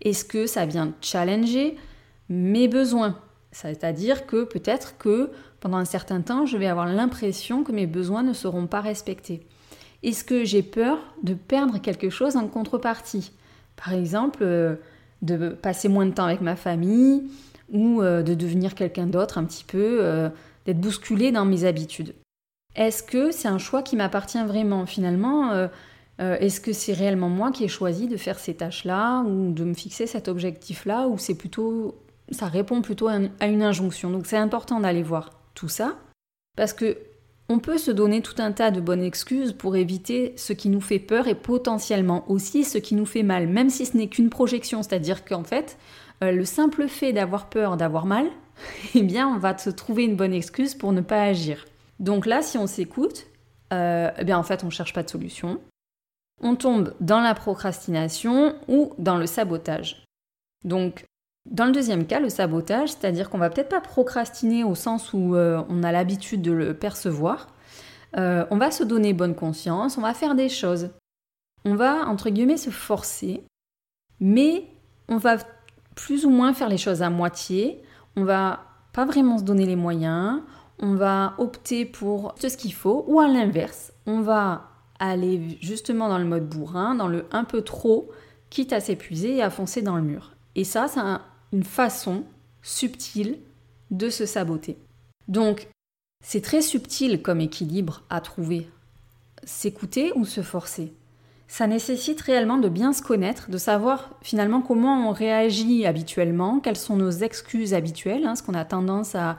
Est-ce 0.00 0.24
que 0.24 0.46
ça 0.46 0.66
vient 0.66 0.92
challenger 1.00 1.76
mes 2.28 2.68
besoins? 2.68 3.18
C'est-à-dire 3.52 4.26
que 4.26 4.44
peut-être 4.44 4.98
que 4.98 5.30
pendant 5.60 5.78
un 5.78 5.84
certain 5.84 6.20
temps, 6.20 6.46
je 6.46 6.56
vais 6.56 6.66
avoir 6.66 6.86
l'impression 6.86 7.64
que 7.64 7.72
mes 7.72 7.86
besoins 7.86 8.22
ne 8.22 8.32
seront 8.32 8.66
pas 8.66 8.80
respectés. 8.80 9.46
Est-ce 10.02 10.22
que 10.22 10.44
j'ai 10.44 10.62
peur 10.62 10.98
de 11.22 11.34
perdre 11.34 11.78
quelque 11.78 12.10
chose 12.10 12.36
en 12.36 12.46
contrepartie? 12.46 13.32
Par 13.76 13.92
exemple, 13.92 14.40
euh, 14.42 14.76
de 15.22 15.48
passer 15.48 15.88
moins 15.88 16.06
de 16.06 16.12
temps 16.12 16.24
avec 16.24 16.40
ma 16.40 16.56
famille 16.56 17.24
ou 17.72 18.00
euh, 18.02 18.22
de 18.22 18.34
devenir 18.34 18.74
quelqu'un 18.74 19.06
d'autre 19.06 19.38
un 19.38 19.44
petit 19.44 19.64
peu, 19.64 19.98
euh, 20.00 20.28
d'être 20.66 20.80
bousculé 20.80 21.32
dans 21.32 21.44
mes 21.44 21.64
habitudes. 21.64 22.14
Est-ce 22.78 23.02
que 23.02 23.30
c'est 23.30 23.48
un 23.48 23.58
choix 23.58 23.82
qui 23.82 23.96
m'appartient 23.96 24.42
vraiment 24.44 24.86
finalement 24.86 25.68
Est-ce 26.18 26.60
que 26.60 26.72
c'est 26.72 26.92
réellement 26.92 27.28
moi 27.28 27.50
qui 27.50 27.64
ai 27.64 27.68
choisi 27.68 28.06
de 28.06 28.16
faire 28.16 28.38
ces 28.38 28.54
tâches-là 28.54 29.22
ou 29.22 29.52
de 29.52 29.64
me 29.64 29.74
fixer 29.74 30.06
cet 30.06 30.28
objectif-là 30.28 31.08
ou 31.08 31.18
c'est 31.18 31.34
plutôt 31.34 31.96
ça 32.30 32.46
répond 32.46 32.80
plutôt 32.80 33.08
à 33.08 33.46
une 33.46 33.62
injonction? 33.62 34.10
Donc 34.10 34.26
c'est 34.26 34.36
important 34.36 34.78
d'aller 34.78 35.02
voir 35.02 35.30
tout 35.54 35.68
ça 35.68 35.96
parce 36.56 36.72
que 36.72 36.96
on 37.50 37.58
peut 37.58 37.78
se 37.78 37.90
donner 37.90 38.20
tout 38.20 38.34
un 38.38 38.52
tas 38.52 38.70
de 38.70 38.80
bonnes 38.80 39.02
excuses 39.02 39.54
pour 39.54 39.74
éviter 39.76 40.34
ce 40.36 40.52
qui 40.52 40.68
nous 40.68 40.82
fait 40.82 40.98
peur 40.98 41.28
et 41.28 41.34
potentiellement 41.34 42.30
aussi 42.30 42.62
ce 42.62 42.76
qui 42.76 42.94
nous 42.94 43.06
fait 43.06 43.22
mal, 43.22 43.48
même 43.48 43.70
si 43.70 43.86
ce 43.86 43.96
n'est 43.96 44.08
qu'une 44.08 44.28
projection, 44.28 44.82
c'est-à-dire 44.82 45.24
qu'en 45.24 45.44
fait, 45.44 45.78
euh, 46.22 46.30
le 46.30 46.44
simple 46.44 46.88
fait 46.88 47.14
d'avoir 47.14 47.48
peur 47.48 47.78
d'avoir 47.78 48.04
mal, 48.04 48.26
eh 48.94 49.02
bien, 49.02 49.28
on 49.28 49.38
va 49.38 49.56
se 49.56 49.70
trouver 49.70 50.04
une 50.04 50.16
bonne 50.16 50.34
excuse 50.34 50.74
pour 50.74 50.92
ne 50.92 51.00
pas 51.00 51.22
agir. 51.22 51.64
Donc 51.98 52.26
là, 52.26 52.42
si 52.42 52.58
on 52.58 52.66
s'écoute, 52.66 53.26
euh, 53.72 54.10
eh 54.18 54.24
bien, 54.24 54.38
en 54.38 54.42
fait, 54.42 54.62
on 54.62 54.66
ne 54.66 54.72
cherche 54.72 54.92
pas 54.92 55.02
de 55.02 55.10
solution. 55.10 55.60
On 56.40 56.54
tombe 56.54 56.94
dans 57.00 57.20
la 57.20 57.34
procrastination 57.34 58.54
ou 58.68 58.94
dans 58.98 59.16
le 59.16 59.26
sabotage. 59.26 60.04
Donc, 60.64 61.04
dans 61.50 61.64
le 61.64 61.72
deuxième 61.72 62.06
cas, 62.06 62.20
le 62.20 62.28
sabotage, 62.28 62.90
c'est-à-dire 62.90 63.30
qu'on 63.30 63.38
va 63.38 63.50
peut-être 63.50 63.70
pas 63.70 63.80
procrastiner 63.80 64.64
au 64.64 64.74
sens 64.74 65.12
où 65.12 65.34
euh, 65.34 65.62
on 65.68 65.82
a 65.82 65.92
l'habitude 65.92 66.42
de 66.42 66.52
le 66.52 66.74
percevoir. 66.74 67.48
Euh, 68.16 68.46
on 68.50 68.56
va 68.56 68.70
se 68.70 68.84
donner 68.84 69.12
bonne 69.12 69.34
conscience, 69.34 69.98
on 69.98 70.02
va 70.02 70.14
faire 70.14 70.34
des 70.34 70.48
choses. 70.48 70.90
On 71.64 71.74
va, 71.74 72.06
entre 72.06 72.30
guillemets, 72.30 72.56
se 72.56 72.70
forcer, 72.70 73.42
mais 74.20 74.66
on 75.08 75.16
va 75.16 75.38
plus 75.94 76.24
ou 76.24 76.30
moins 76.30 76.54
faire 76.54 76.68
les 76.68 76.78
choses 76.78 77.02
à 77.02 77.10
moitié. 77.10 77.82
On 78.16 78.24
va 78.24 78.64
pas 78.92 79.04
vraiment 79.04 79.38
se 79.38 79.42
donner 79.42 79.66
les 79.66 79.76
moyens. 79.76 80.40
On 80.80 80.94
va 80.94 81.34
opter 81.38 81.84
pour 81.84 82.34
ce 82.40 82.56
qu'il 82.56 82.72
faut, 82.72 83.04
ou 83.08 83.20
à 83.20 83.28
l'inverse, 83.28 83.92
on 84.06 84.20
va 84.20 84.70
aller 84.98 85.58
justement 85.60 86.08
dans 86.08 86.18
le 86.18 86.24
mode 86.24 86.48
bourrin, 86.48 86.94
dans 86.94 87.08
le 87.08 87.26
un 87.30 87.44
peu 87.44 87.62
trop, 87.62 88.10
quitte 88.50 88.72
à 88.72 88.80
s'épuiser 88.80 89.36
et 89.36 89.42
à 89.42 89.50
foncer 89.50 89.82
dans 89.82 89.96
le 89.96 90.02
mur. 90.02 90.32
Et 90.54 90.64
ça, 90.64 90.88
c'est 90.88 91.00
un, 91.00 91.22
une 91.52 91.64
façon 91.64 92.24
subtile 92.62 93.38
de 93.90 94.10
se 94.10 94.26
saboter. 94.26 94.76
Donc, 95.28 95.68
c'est 96.24 96.40
très 96.40 96.62
subtil 96.62 97.22
comme 97.22 97.40
équilibre 97.40 98.02
à 98.10 98.20
trouver. 98.20 98.68
S'écouter 99.44 100.12
ou 100.14 100.24
se 100.24 100.42
forcer. 100.42 100.92
Ça 101.46 101.66
nécessite 101.66 102.20
réellement 102.20 102.58
de 102.58 102.68
bien 102.68 102.92
se 102.92 103.02
connaître, 103.02 103.50
de 103.50 103.56
savoir 103.56 104.10
finalement 104.20 104.60
comment 104.60 105.08
on 105.08 105.12
réagit 105.12 105.86
habituellement, 105.86 106.60
quelles 106.60 106.76
sont 106.76 106.96
nos 106.96 107.10
excuses 107.10 107.72
habituelles, 107.72 108.26
hein, 108.26 108.34
ce 108.34 108.42
qu'on 108.42 108.54
a 108.54 108.66
tendance 108.66 109.14
à, 109.14 109.36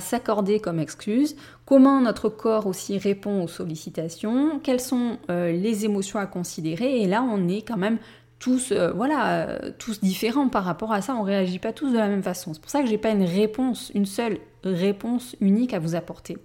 s'accorder 0.00 0.60
comme 0.60 0.78
excuses, 0.78 1.36
comment 1.66 2.00
notre 2.00 2.28
corps 2.28 2.66
aussi 2.66 2.98
répond 2.98 3.42
aux 3.42 3.48
sollicitations, 3.48 4.60
quelles 4.60 4.80
sont 4.80 5.18
euh, 5.30 5.52
les 5.52 5.84
émotions 5.84 6.18
à 6.18 6.26
considérer, 6.26 7.00
et 7.02 7.06
là 7.06 7.22
on 7.22 7.48
est 7.48 7.62
quand 7.62 7.76
même 7.76 7.98
tous, 8.42 8.72
euh, 8.72 8.90
voilà, 8.90 9.48
euh, 9.48 9.70
tous 9.78 10.00
différents 10.00 10.48
par 10.48 10.64
rapport 10.64 10.92
à 10.92 11.00
ça. 11.00 11.14
On 11.14 11.22
réagit 11.22 11.60
pas 11.60 11.72
tous 11.72 11.92
de 11.92 11.98
la 11.98 12.08
même 12.08 12.24
façon. 12.24 12.52
C'est 12.52 12.60
pour 12.60 12.70
ça 12.70 12.82
que 12.82 12.88
j'ai 12.88 12.98
pas 12.98 13.10
une 13.10 13.22
réponse, 13.22 13.92
une 13.94 14.06
seule 14.06 14.38
réponse 14.64 15.36
unique 15.40 15.74
à 15.74 15.78
vous 15.78 15.94
apporter. 15.94 16.38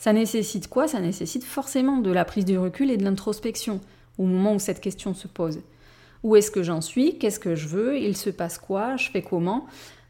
Ça 0.00 0.12
nécessite 0.12 0.68
quoi? 0.68 0.88
Ça 0.88 1.00
nécessite 1.00 1.44
forcément 1.44 1.98
de 1.98 2.10
la 2.10 2.24
prise 2.24 2.44
de 2.44 2.56
recul 2.56 2.90
et 2.90 2.96
de 2.96 3.04
l'introspection 3.04 3.80
au 4.18 4.24
moment 4.24 4.54
où 4.54 4.58
cette 4.58 4.80
question 4.80 5.14
se 5.14 5.28
pose. 5.28 5.60
Où 6.24 6.34
est-ce 6.34 6.50
que 6.50 6.64
j'en 6.64 6.80
suis? 6.80 7.16
Qu'est-ce 7.18 7.38
que 7.38 7.54
je 7.54 7.68
veux? 7.68 7.96
Il 7.96 8.16
se 8.16 8.30
passe 8.30 8.58
quoi? 8.58 8.96
Je 8.96 9.08
fais 9.08 9.22
comment? 9.22 9.66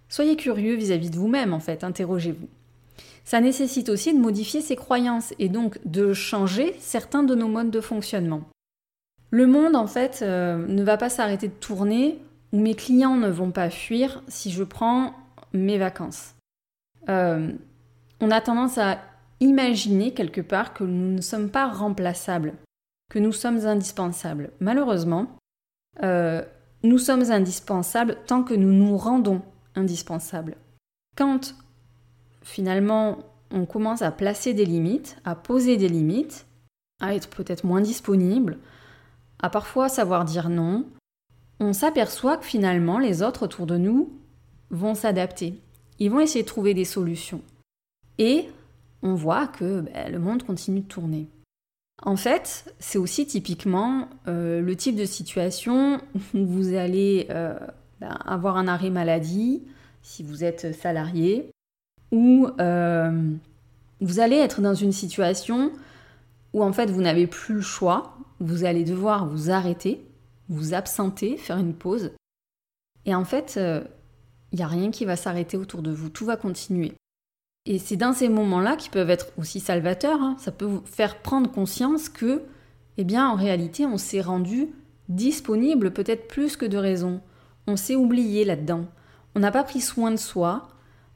Soyez 0.09 0.37
curieux 0.37 0.75
vis-à-vis 0.75 1.11
de 1.11 1.17
vous-même 1.17 1.53
en 1.53 1.61
fait, 1.61 1.85
interrogez-vous. 1.85 2.49
Ça 3.27 3.41
nécessite 3.41 3.89
aussi 3.89 4.15
de 4.15 4.21
modifier 4.21 4.61
ses 4.61 4.77
croyances 4.77 5.35
et 5.41 5.49
donc 5.49 5.81
de 5.85 6.13
changer 6.13 6.77
certains 6.79 7.25
de 7.25 7.35
nos 7.35 7.49
modes 7.49 7.73
de 7.73 7.81
fonctionnement. 7.81 8.43
Le 9.31 9.49
monde, 9.49 9.75
en 9.75 9.89
fait, 9.89 10.21
euh, 10.23 10.65
ne 10.69 10.85
va 10.85 10.97
pas 10.97 11.09
s'arrêter 11.09 11.49
de 11.49 11.53
tourner 11.53 12.21
ou 12.53 12.61
mes 12.61 12.77
clients 12.77 13.17
ne 13.17 13.29
vont 13.29 13.51
pas 13.51 13.69
fuir 13.69 14.23
si 14.29 14.53
je 14.53 14.63
prends 14.63 15.13
mes 15.53 15.77
vacances. 15.77 16.37
Euh, 17.09 17.51
on 18.21 18.31
a 18.31 18.41
tendance 18.41 18.79
à 18.79 19.01
imaginer 19.41 20.15
quelque 20.15 20.41
part 20.41 20.73
que 20.73 20.85
nous 20.85 21.17
ne 21.17 21.21
sommes 21.21 21.51
pas 21.51 21.67
remplaçables, 21.67 22.55
que 23.11 23.19
nous 23.19 23.33
sommes 23.33 23.67
indispensables. 23.67 24.53
Malheureusement, 24.61 25.27
euh, 26.05 26.43
nous 26.85 26.99
sommes 26.99 27.33
indispensables 27.33 28.19
tant 28.29 28.45
que 28.45 28.55
nous 28.55 28.73
nous 28.73 28.97
rendons 28.97 29.43
indispensables. 29.75 30.57
Quand 31.17 31.57
finalement 32.47 33.19
on 33.51 33.67
commence 33.67 34.03
à 34.03 34.11
placer 34.11 34.55
des 34.55 34.65
limites, 34.65 35.19
à 35.25 35.35
poser 35.35 35.77
des 35.77 35.89
limites, 35.89 36.47
à 37.01 37.15
être 37.15 37.29
peut-être 37.29 37.65
moins 37.65 37.81
disponible, 37.81 38.59
à 39.41 39.51
parfois 39.51 39.89
savoir 39.89 40.25
dire 40.25 40.49
non, 40.49 40.87
on 41.61 41.73
s'aperçoit 41.73 42.37
que 42.37 42.47
finalement 42.47 42.99
les 42.99 43.23
autres 43.23 43.45
autour 43.45 43.67
de 43.67 43.77
nous 43.77 44.13
vont 44.71 44.95
s'adapter. 44.95 45.61
Ils 45.99 46.11
vont 46.11 46.21
essayer 46.21 46.43
de 46.43 46.49
trouver 46.49 46.75
des 46.75 46.85
solutions. 46.85 47.43
Et 48.19 48.49
on 49.03 49.15
voit 49.15 49.47
que 49.47 49.81
ben, 49.81 50.13
le 50.13 50.19
monde 50.19 50.43
continue 50.43 50.81
de 50.81 50.87
tourner. 50.87 51.29
En 52.03 52.17
fait, 52.17 52.73
c'est 52.79 52.99
aussi 52.99 53.27
typiquement 53.27 54.09
euh, 54.29 54.61
le 54.61 54.77
type 54.77 54.97
de 54.97 55.05
situation 55.05 56.01
où 56.35 56.47
vous 56.47 56.75
allez 56.75 57.27
euh, 57.31 57.59
ben, 58.01 58.17
avoir 58.25 58.57
un 58.57 58.69
arrêt 58.69 58.91
maladie 58.91 59.63
si 60.03 60.23
vous 60.23 60.45
êtes 60.45 60.73
salarié, 60.77 61.51
ou 62.13 62.49
euh, 62.61 63.33
vous 64.01 64.21
allez 64.21 64.37
être 64.37 64.61
dans 64.61 64.75
une 64.75 64.93
situation 64.93 65.73
où 66.53 66.63
en 66.63 66.73
fait 66.73 66.91
vous 66.91 67.03
n'avez 67.03 67.27
plus 67.27 67.57
le 67.57 67.61
choix, 67.61 68.17
vous 68.41 68.65
allez 68.65 68.85
devoir 68.85 69.27
vous 69.27 69.51
arrêter, 69.51 70.05
vous 70.49 70.75
absenter, 70.75 71.37
faire 71.37 71.59
une 71.59 71.75
pause. 71.75 72.13
Et 73.05 73.15
en 73.15 73.25
fait, 73.25 73.55
il 73.57 73.63
euh, 73.63 73.81
n'y 74.53 74.63
a 74.63 74.67
rien 74.67 74.91
qui 74.91 75.05
va 75.05 75.17
s'arrêter 75.17 75.57
autour 75.57 75.83
de 75.83 75.91
vous, 75.91 76.09
tout 76.09 76.25
va 76.25 76.37
continuer. 76.37 76.93
Et 77.67 77.79
c'est 77.79 77.97
dans 77.97 78.13
ces 78.13 78.29
moments-là 78.29 78.77
qui 78.77 78.91
peuvent 78.91 79.11
être 79.11 79.33
aussi 79.39 79.59
salvateurs, 79.59 80.21
hein. 80.21 80.37
ça 80.39 80.53
peut 80.53 80.65
vous 80.65 80.83
faire 80.85 81.21
prendre 81.21 81.51
conscience 81.51 82.09
que, 82.09 82.43
eh 82.97 83.05
bien, 83.05 83.29
en 83.29 83.35
réalité, 83.35 83.87
on 83.87 83.99
s'est 83.99 84.21
rendu 84.21 84.69
disponible 85.09 85.93
peut-être 85.93 86.29
plus 86.29 86.57
que 86.57 86.67
de 86.67 86.79
raison. 86.79 87.21
On 87.67 87.77
s'est 87.77 87.97
oublié 87.97 88.45
là-dedans. 88.45 88.87
On 89.35 89.41
n'a 89.41 89.51
pas 89.51 89.65
pris 89.65 89.81
soin 89.81 90.13
de 90.13 90.17
soi. 90.17 90.69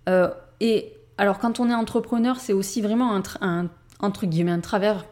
Euh, 0.08 0.28
et 0.60 0.94
alors, 1.18 1.38
quand 1.38 1.60
on 1.60 1.68
est 1.68 1.74
entrepreneur, 1.74 2.40
c'est 2.40 2.54
aussi 2.54 2.80
vraiment 2.80 3.14
un, 3.14 3.22
un, 3.42 3.68
entre 4.00 4.24
guillemets, 4.24 4.52
un 4.52 4.60
travers 4.60 5.04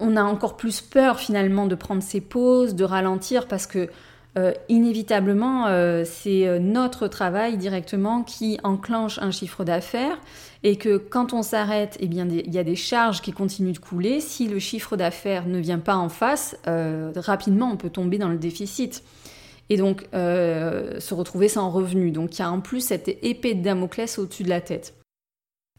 on 0.00 0.16
a 0.16 0.22
encore 0.22 0.56
plus 0.56 0.80
peur 0.80 1.18
finalement 1.18 1.66
de 1.66 1.74
prendre 1.74 2.02
ses 2.02 2.20
pauses, 2.20 2.74
de 2.74 2.84
ralentir 2.84 3.48
parce 3.48 3.66
que 3.66 3.88
euh, 4.36 4.52
inévitablement, 4.68 5.66
euh, 5.66 6.04
c'est 6.04 6.46
euh, 6.46 6.58
notre 6.60 7.08
travail 7.08 7.56
directement 7.56 8.22
qui 8.22 8.58
enclenche 8.62 9.18
un 9.18 9.30
chiffre 9.30 9.64
d'affaires 9.64 10.18
et 10.62 10.76
que 10.76 10.96
quand 10.98 11.32
on 11.32 11.42
s'arrête, 11.42 11.96
eh 11.98 12.06
bien, 12.06 12.28
il 12.28 12.54
y 12.54 12.58
a 12.58 12.62
des 12.64 12.76
charges 12.76 13.20
qui 13.20 13.32
continuent 13.32 13.72
de 13.72 13.78
couler. 13.78 14.20
Si 14.20 14.46
le 14.46 14.58
chiffre 14.58 14.96
d'affaires 14.96 15.46
ne 15.46 15.58
vient 15.58 15.78
pas 15.78 15.96
en 15.96 16.08
face, 16.08 16.56
rapidement, 17.16 17.70
on 17.72 17.76
peut 17.76 17.90
tomber 17.90 18.18
dans 18.18 18.28
le 18.28 18.38
déficit 18.38 19.02
et 19.70 19.76
donc 19.76 20.06
se 20.12 21.14
retrouver 21.14 21.48
sans 21.48 21.70
revenu. 21.70 22.10
Donc 22.10 22.38
il 22.38 22.40
y 22.40 22.44
a 22.44 22.50
en 22.50 22.60
plus 22.60 22.80
cette 22.80 23.08
épée 23.08 23.54
de 23.54 23.62
Damoclès 23.62 24.18
au-dessus 24.18 24.42
de 24.42 24.48
la 24.48 24.60
tête. 24.60 24.94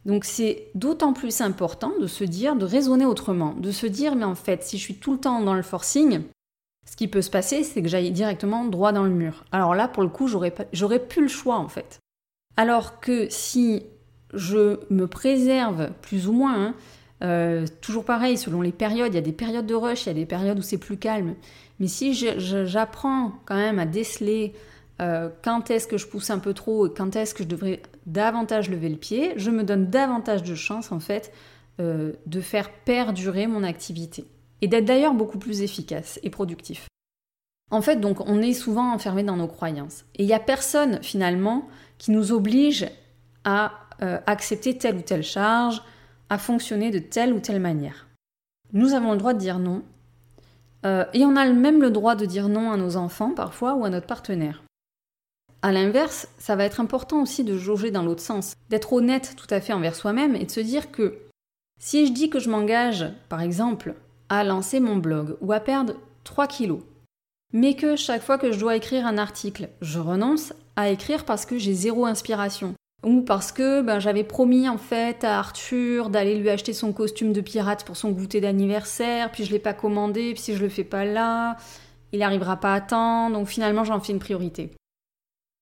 Donc 0.05 0.25
c'est 0.25 0.67
d'autant 0.75 1.13
plus 1.13 1.41
important 1.41 1.91
de 1.99 2.07
se 2.07 2.23
dire, 2.23 2.55
de 2.55 2.65
raisonner 2.65 3.05
autrement, 3.05 3.53
de 3.53 3.71
se 3.71 3.85
dire, 3.85 4.15
mais 4.15 4.25
en 4.25 4.35
fait, 4.35 4.63
si 4.63 4.77
je 4.77 4.83
suis 4.83 4.95
tout 4.95 5.13
le 5.13 5.19
temps 5.19 5.41
dans 5.41 5.53
le 5.53 5.61
forcing, 5.61 6.21
ce 6.89 6.95
qui 6.95 7.07
peut 7.07 7.21
se 7.21 7.29
passer, 7.29 7.63
c'est 7.63 7.81
que 7.81 7.87
j'aille 7.87 8.11
directement 8.11 8.65
droit 8.65 8.91
dans 8.91 9.03
le 9.03 9.11
mur. 9.11 9.45
Alors 9.51 9.75
là, 9.75 9.87
pour 9.87 10.01
le 10.01 10.09
coup, 10.09 10.27
j'aurais, 10.27 10.51
plus 10.51 11.21
le 11.21 11.27
choix, 11.27 11.57
en 11.57 11.67
fait. 11.67 11.99
Alors 12.57 12.99
que 12.99 13.27
si 13.29 13.83
je 14.33 14.79
me 14.89 15.05
préserve 15.05 15.91
plus 16.01 16.27
ou 16.27 16.33
moins, 16.33 16.67
hein, 16.67 16.75
euh, 17.21 17.65
toujours 17.81 18.05
pareil, 18.05 18.37
selon 18.37 18.61
les 18.61 18.71
périodes, 18.71 19.13
il 19.13 19.15
y 19.15 19.19
a 19.19 19.21
des 19.21 19.33
périodes 19.33 19.65
de 19.65 19.75
rush, 19.75 20.05
il 20.05 20.07
y 20.07 20.11
a 20.11 20.15
des 20.15 20.25
périodes 20.25 20.57
où 20.57 20.61
c'est 20.61 20.77
plus 20.77 20.97
calme. 20.97 21.35
Mais 21.79 21.87
si 21.87 22.13
j'apprends 22.13 23.33
quand 23.45 23.55
même 23.55 23.79
à 23.79 23.85
déceler 23.85 24.53
euh, 25.01 25.29
quand 25.43 25.71
est-ce 25.71 25.87
que 25.87 25.97
je 25.97 26.07
pousse 26.07 26.29
un 26.29 26.39
peu 26.39 26.53
trop 26.53 26.87
et 26.87 26.93
quand 26.93 27.15
est-ce 27.15 27.33
que 27.33 27.43
je 27.43 27.47
devrais 27.47 27.81
davantage 28.05 28.69
lever 28.69 28.89
le 28.89 28.97
pied, 28.97 29.33
je 29.37 29.49
me 29.49 29.63
donne 29.63 29.89
davantage 29.89 30.43
de 30.43 30.55
chance 30.55 30.91
en 30.91 30.99
fait 30.99 31.33
euh, 31.79 32.13
de 32.25 32.41
faire 32.41 32.69
perdurer 32.69 33.47
mon 33.47 33.63
activité 33.63 34.25
et 34.61 34.67
d'être 34.67 34.85
d'ailleurs 34.85 35.13
beaucoup 35.13 35.39
plus 35.39 35.61
efficace 35.61 36.19
et 36.23 36.29
productif. 36.29 36.87
En 37.71 37.81
fait, 37.81 37.97
donc, 37.97 38.27
on 38.27 38.41
est 38.41 38.53
souvent 38.53 38.91
enfermé 38.91 39.23
dans 39.23 39.37
nos 39.37 39.47
croyances. 39.47 40.03
Et 40.15 40.23
il 40.23 40.25
n'y 40.25 40.33
a 40.33 40.39
personne, 40.39 40.99
finalement, 41.03 41.69
qui 41.99 42.11
nous 42.11 42.31
oblige 42.31 42.87
à 43.43 43.73
accepter 44.25 44.77
telle 44.77 44.95
ou 44.95 45.01
telle 45.01 45.23
charge, 45.23 45.81
à 46.29 46.37
fonctionner 46.37 46.91
de 46.91 46.99
telle 46.99 47.33
ou 47.33 47.39
telle 47.39 47.59
manière. 47.59 48.07
Nous 48.73 48.93
avons 48.93 49.11
le 49.11 49.17
droit 49.17 49.33
de 49.33 49.39
dire 49.39 49.59
non. 49.59 49.83
Euh, 50.85 51.05
et 51.13 51.25
on 51.25 51.35
a 51.35 51.45
même 51.49 51.81
le 51.81 51.91
droit 51.91 52.15
de 52.15 52.25
dire 52.25 52.47
non 52.47 52.71
à 52.71 52.77
nos 52.77 52.95
enfants, 52.95 53.33
parfois, 53.33 53.73
ou 53.75 53.85
à 53.85 53.89
notre 53.89 54.07
partenaire. 54.07 54.63
À 55.61 55.71
l'inverse, 55.71 56.27
ça 56.37 56.55
va 56.55 56.63
être 56.63 56.79
important 56.79 57.21
aussi 57.21 57.43
de 57.43 57.57
jauger 57.57 57.91
dans 57.91 58.03
l'autre 58.03 58.21
sens, 58.21 58.53
d'être 58.69 58.93
honnête 58.93 59.35
tout 59.35 59.47
à 59.49 59.59
fait 59.59 59.73
envers 59.73 59.95
soi-même 59.95 60.35
et 60.35 60.45
de 60.45 60.51
se 60.51 60.61
dire 60.61 60.91
que 60.91 61.17
si 61.79 62.07
je 62.07 62.13
dis 62.13 62.29
que 62.29 62.39
je 62.39 62.49
m'engage, 62.49 63.05
par 63.27 63.41
exemple, 63.41 63.95
à 64.29 64.43
lancer 64.43 64.79
mon 64.79 64.95
blog 64.95 65.37
ou 65.41 65.51
à 65.51 65.59
perdre 65.59 65.95
3 66.23 66.47
kilos, 66.47 66.81
mais 67.51 67.75
que 67.75 67.95
chaque 67.95 68.21
fois 68.21 68.37
que 68.37 68.51
je 68.51 68.59
dois 68.59 68.75
écrire 68.75 69.05
un 69.05 69.17
article, 69.17 69.69
je 69.81 69.99
renonce 69.99 70.53
à 70.75 70.89
écrire 70.89 71.25
parce 71.25 71.45
que 71.45 71.57
j'ai 71.57 71.73
zéro 71.73 72.05
inspiration. 72.05 72.75
Ou 73.03 73.21
parce 73.21 73.51
que 73.51 73.81
ben, 73.81 73.99
j'avais 73.99 74.25
promis 74.25 74.67
en 74.67 74.77
fait 74.77 75.23
à 75.23 75.39
Arthur 75.39 76.09
d'aller 76.09 76.35
lui 76.37 76.49
acheter 76.49 76.73
son 76.73 76.91
costume 76.91 77.31
de 77.31 77.39
pirate 77.39 77.85
pour 77.85 77.95
son 77.95 78.11
goûter 78.11 78.41
d'anniversaire, 78.41 79.31
puis 79.31 79.45
je 79.45 79.51
l'ai 79.51 79.59
pas 79.59 79.73
commandé, 79.73 80.33
puis 80.33 80.41
si 80.41 80.55
je 80.55 80.61
le 80.61 80.69
fais 80.69 80.83
pas 80.83 81.05
là, 81.05 81.55
il 82.11 82.19
n'arrivera 82.19 82.57
pas 82.57 82.73
à 82.73 82.81
temps, 82.81 83.29
donc 83.29 83.47
finalement 83.47 83.85
j'en 83.85 84.01
fais 84.01 84.11
une 84.11 84.19
priorité. 84.19 84.71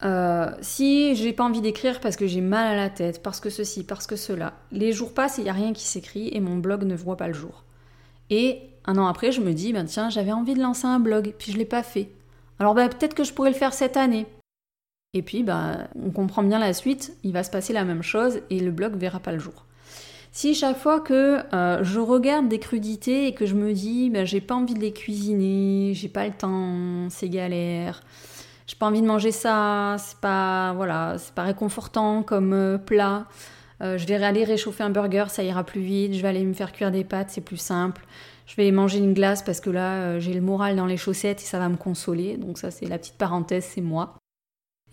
Euh, 0.04 0.52
si 0.62 1.15
j'ai 1.15 1.34
pas 1.34 1.43
envie 1.43 1.62
d'écrire 1.62 2.00
parce 2.00 2.15
que 2.15 2.28
j'ai 2.28 2.41
mal 2.41 2.67
à 2.67 2.76
la 2.76 2.89
tête, 2.89 3.21
parce 3.21 3.39
que 3.39 3.50
ceci, 3.50 3.84
parce 3.84 4.08
que 4.08 4.15
cela, 4.15 4.54
les 4.71 4.91
jours 4.91 5.13
passent 5.13 5.38
et 5.38 5.41
il 5.41 5.45
n'y 5.45 5.50
a 5.50 5.54
rien 5.54 5.73
qui 5.73 5.86
s'écrit 5.86 6.30
et 6.34 6.39
mon 6.39 6.58
blog 6.58 6.84
ne 6.84 6.95
voit 6.95 7.17
pas 7.17 7.28
le 7.28 7.34
jour. 7.34 7.63
Et 8.30 8.62
un 8.86 8.97
an 8.97 9.08
après, 9.08 9.32
je 9.32 9.41
me 9.41 9.54
dis, 9.54 9.73
ben 9.73 9.86
tiens, 9.86 10.10
j'avais 10.10 10.32
envie 10.32 10.54
de 10.54 10.62
lancer 10.62 10.86
un 10.86 11.00
blog, 11.00 11.34
puis 11.38 11.52
je 11.52 11.58
l'ai 11.58 11.65
pas 11.65 11.84
fait. 11.84 12.10
Alors 12.60 12.73
ben, 12.73 12.89
peut-être 12.89 13.13
que 13.13 13.23
je 13.23 13.34
pourrais 13.34 13.52
le 13.52 13.56
faire 13.56 13.73
cette 13.73 13.97
année. 13.97 14.26
Et 15.13 15.22
puis, 15.22 15.43
ben, 15.43 15.88
on 15.96 16.12
comprend 16.12 16.43
bien 16.43 16.60
la 16.60 16.74
suite, 16.74 17.13
il 17.24 17.34
va 17.34 17.43
se 17.43 17.50
passer 17.50 17.74
la 17.74 17.84
même 17.84 18.04
chose 18.04 18.41
et 18.50 18.60
le 18.60 18.72
blog 18.72 18.96
verra 18.96 19.20
pas 19.20 19.32
le 19.32 19.39
jour. 19.39 19.65
Si 20.32 20.54
chaque 20.54 20.78
fois 20.78 21.00
que 21.00 21.39
euh, 21.54 21.84
je 21.84 22.00
regarde 22.00 22.48
des 22.48 22.60
crudités 22.60 23.28
et 23.28 23.34
que 23.34 23.46
je 23.46 23.56
me 23.56 23.74
dis, 23.74 24.10
ben, 24.10 24.26
j'ai 24.26 24.41
pas 24.41 24.56
envie 24.56 24.76
de 24.76 24.80
les 24.80 24.93
cuisiner, 24.93 25.93
j'ai 25.96 26.10
pas 26.10 26.28
le 26.28 26.34
temps, 26.34 27.10
c'est 27.10 27.30
galère, 27.30 28.04
j'ai 28.67 28.76
pas 28.76 28.86
envie 28.86 29.02
de 29.02 29.08
manger 29.08 29.32
ça, 29.32 29.96
c'est 29.98 30.20
pas, 30.20 30.74
voilà, 30.74 31.15
c'est 31.17 31.34
pas 31.34 31.43
réconfortant 31.43 32.22
comme 32.22 32.54
euh, 32.54 32.78
plat, 32.78 33.28
euh, 33.82 33.98
je 33.98 34.06
vais 34.06 34.15
aller 34.24 34.43
réchauffer 34.43 34.84
un 34.84 34.89
burger, 34.89 35.26
ça 35.30 35.43
ira 35.43 35.63
plus 35.63 35.82
vite. 35.82 36.13
Je 36.13 36.22
vais 36.22 36.28
aller 36.28 36.43
me 36.43 36.54
faire 36.54 36.72
cuire 36.72 36.91
des 36.91 37.04
pâtes, 37.04 37.30
c'est 37.30 37.41
plus 37.41 37.58
simple. 37.58 38.06
Je 38.46 38.56
vais 38.56 38.72
manger 38.72 39.00
une 39.00 39.13
glace 39.13 39.43
parce 39.43 39.60
que 39.60 39.70
là, 39.70 40.20
j'ai 40.20 40.34
le 40.34 40.41
moral 40.41 40.76
dans 40.76 40.86
les 40.86 40.98
chaussettes 40.98 41.41
et 41.41 41.46
ça 41.46 41.60
va 41.60 41.70
me 41.70 41.78
consoler. 41.78 42.38
Donc 42.38 42.58
ça, 42.58 42.72
c'est 42.72 42.86
la 42.86 42.98
petite 42.98 43.17
parenthèse, 43.17 43.65
c'est 43.65 43.82
moi. 43.82 44.15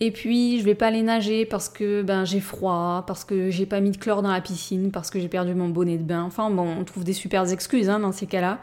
Et 0.01 0.11
puis, 0.11 0.59
je 0.59 0.65
vais 0.65 0.75
pas 0.75 0.87
aller 0.87 1.03
nager 1.03 1.45
parce 1.45 1.69
que 1.69 2.01
ben, 2.01 2.25
j'ai 2.25 2.41
froid, 2.41 3.03
parce 3.07 3.23
que 3.23 3.49
j'ai 3.49 3.65
pas 3.65 3.79
mis 3.79 3.91
de 3.91 3.97
chlore 3.97 4.21
dans 4.21 4.31
la 4.31 4.41
piscine, 4.41 4.91
parce 4.91 5.09
que 5.09 5.19
j'ai 5.19 5.29
perdu 5.29 5.55
mon 5.55 5.69
bonnet 5.69 5.97
de 5.97 6.03
bain. 6.03 6.23
Enfin, 6.23 6.49
bon, 6.49 6.67
on 6.67 6.83
trouve 6.83 7.05
des 7.05 7.13
super 7.13 7.49
excuses 7.49 7.89
hein, 7.89 7.99
dans 7.99 8.11
ces 8.11 8.27
cas-là. 8.27 8.59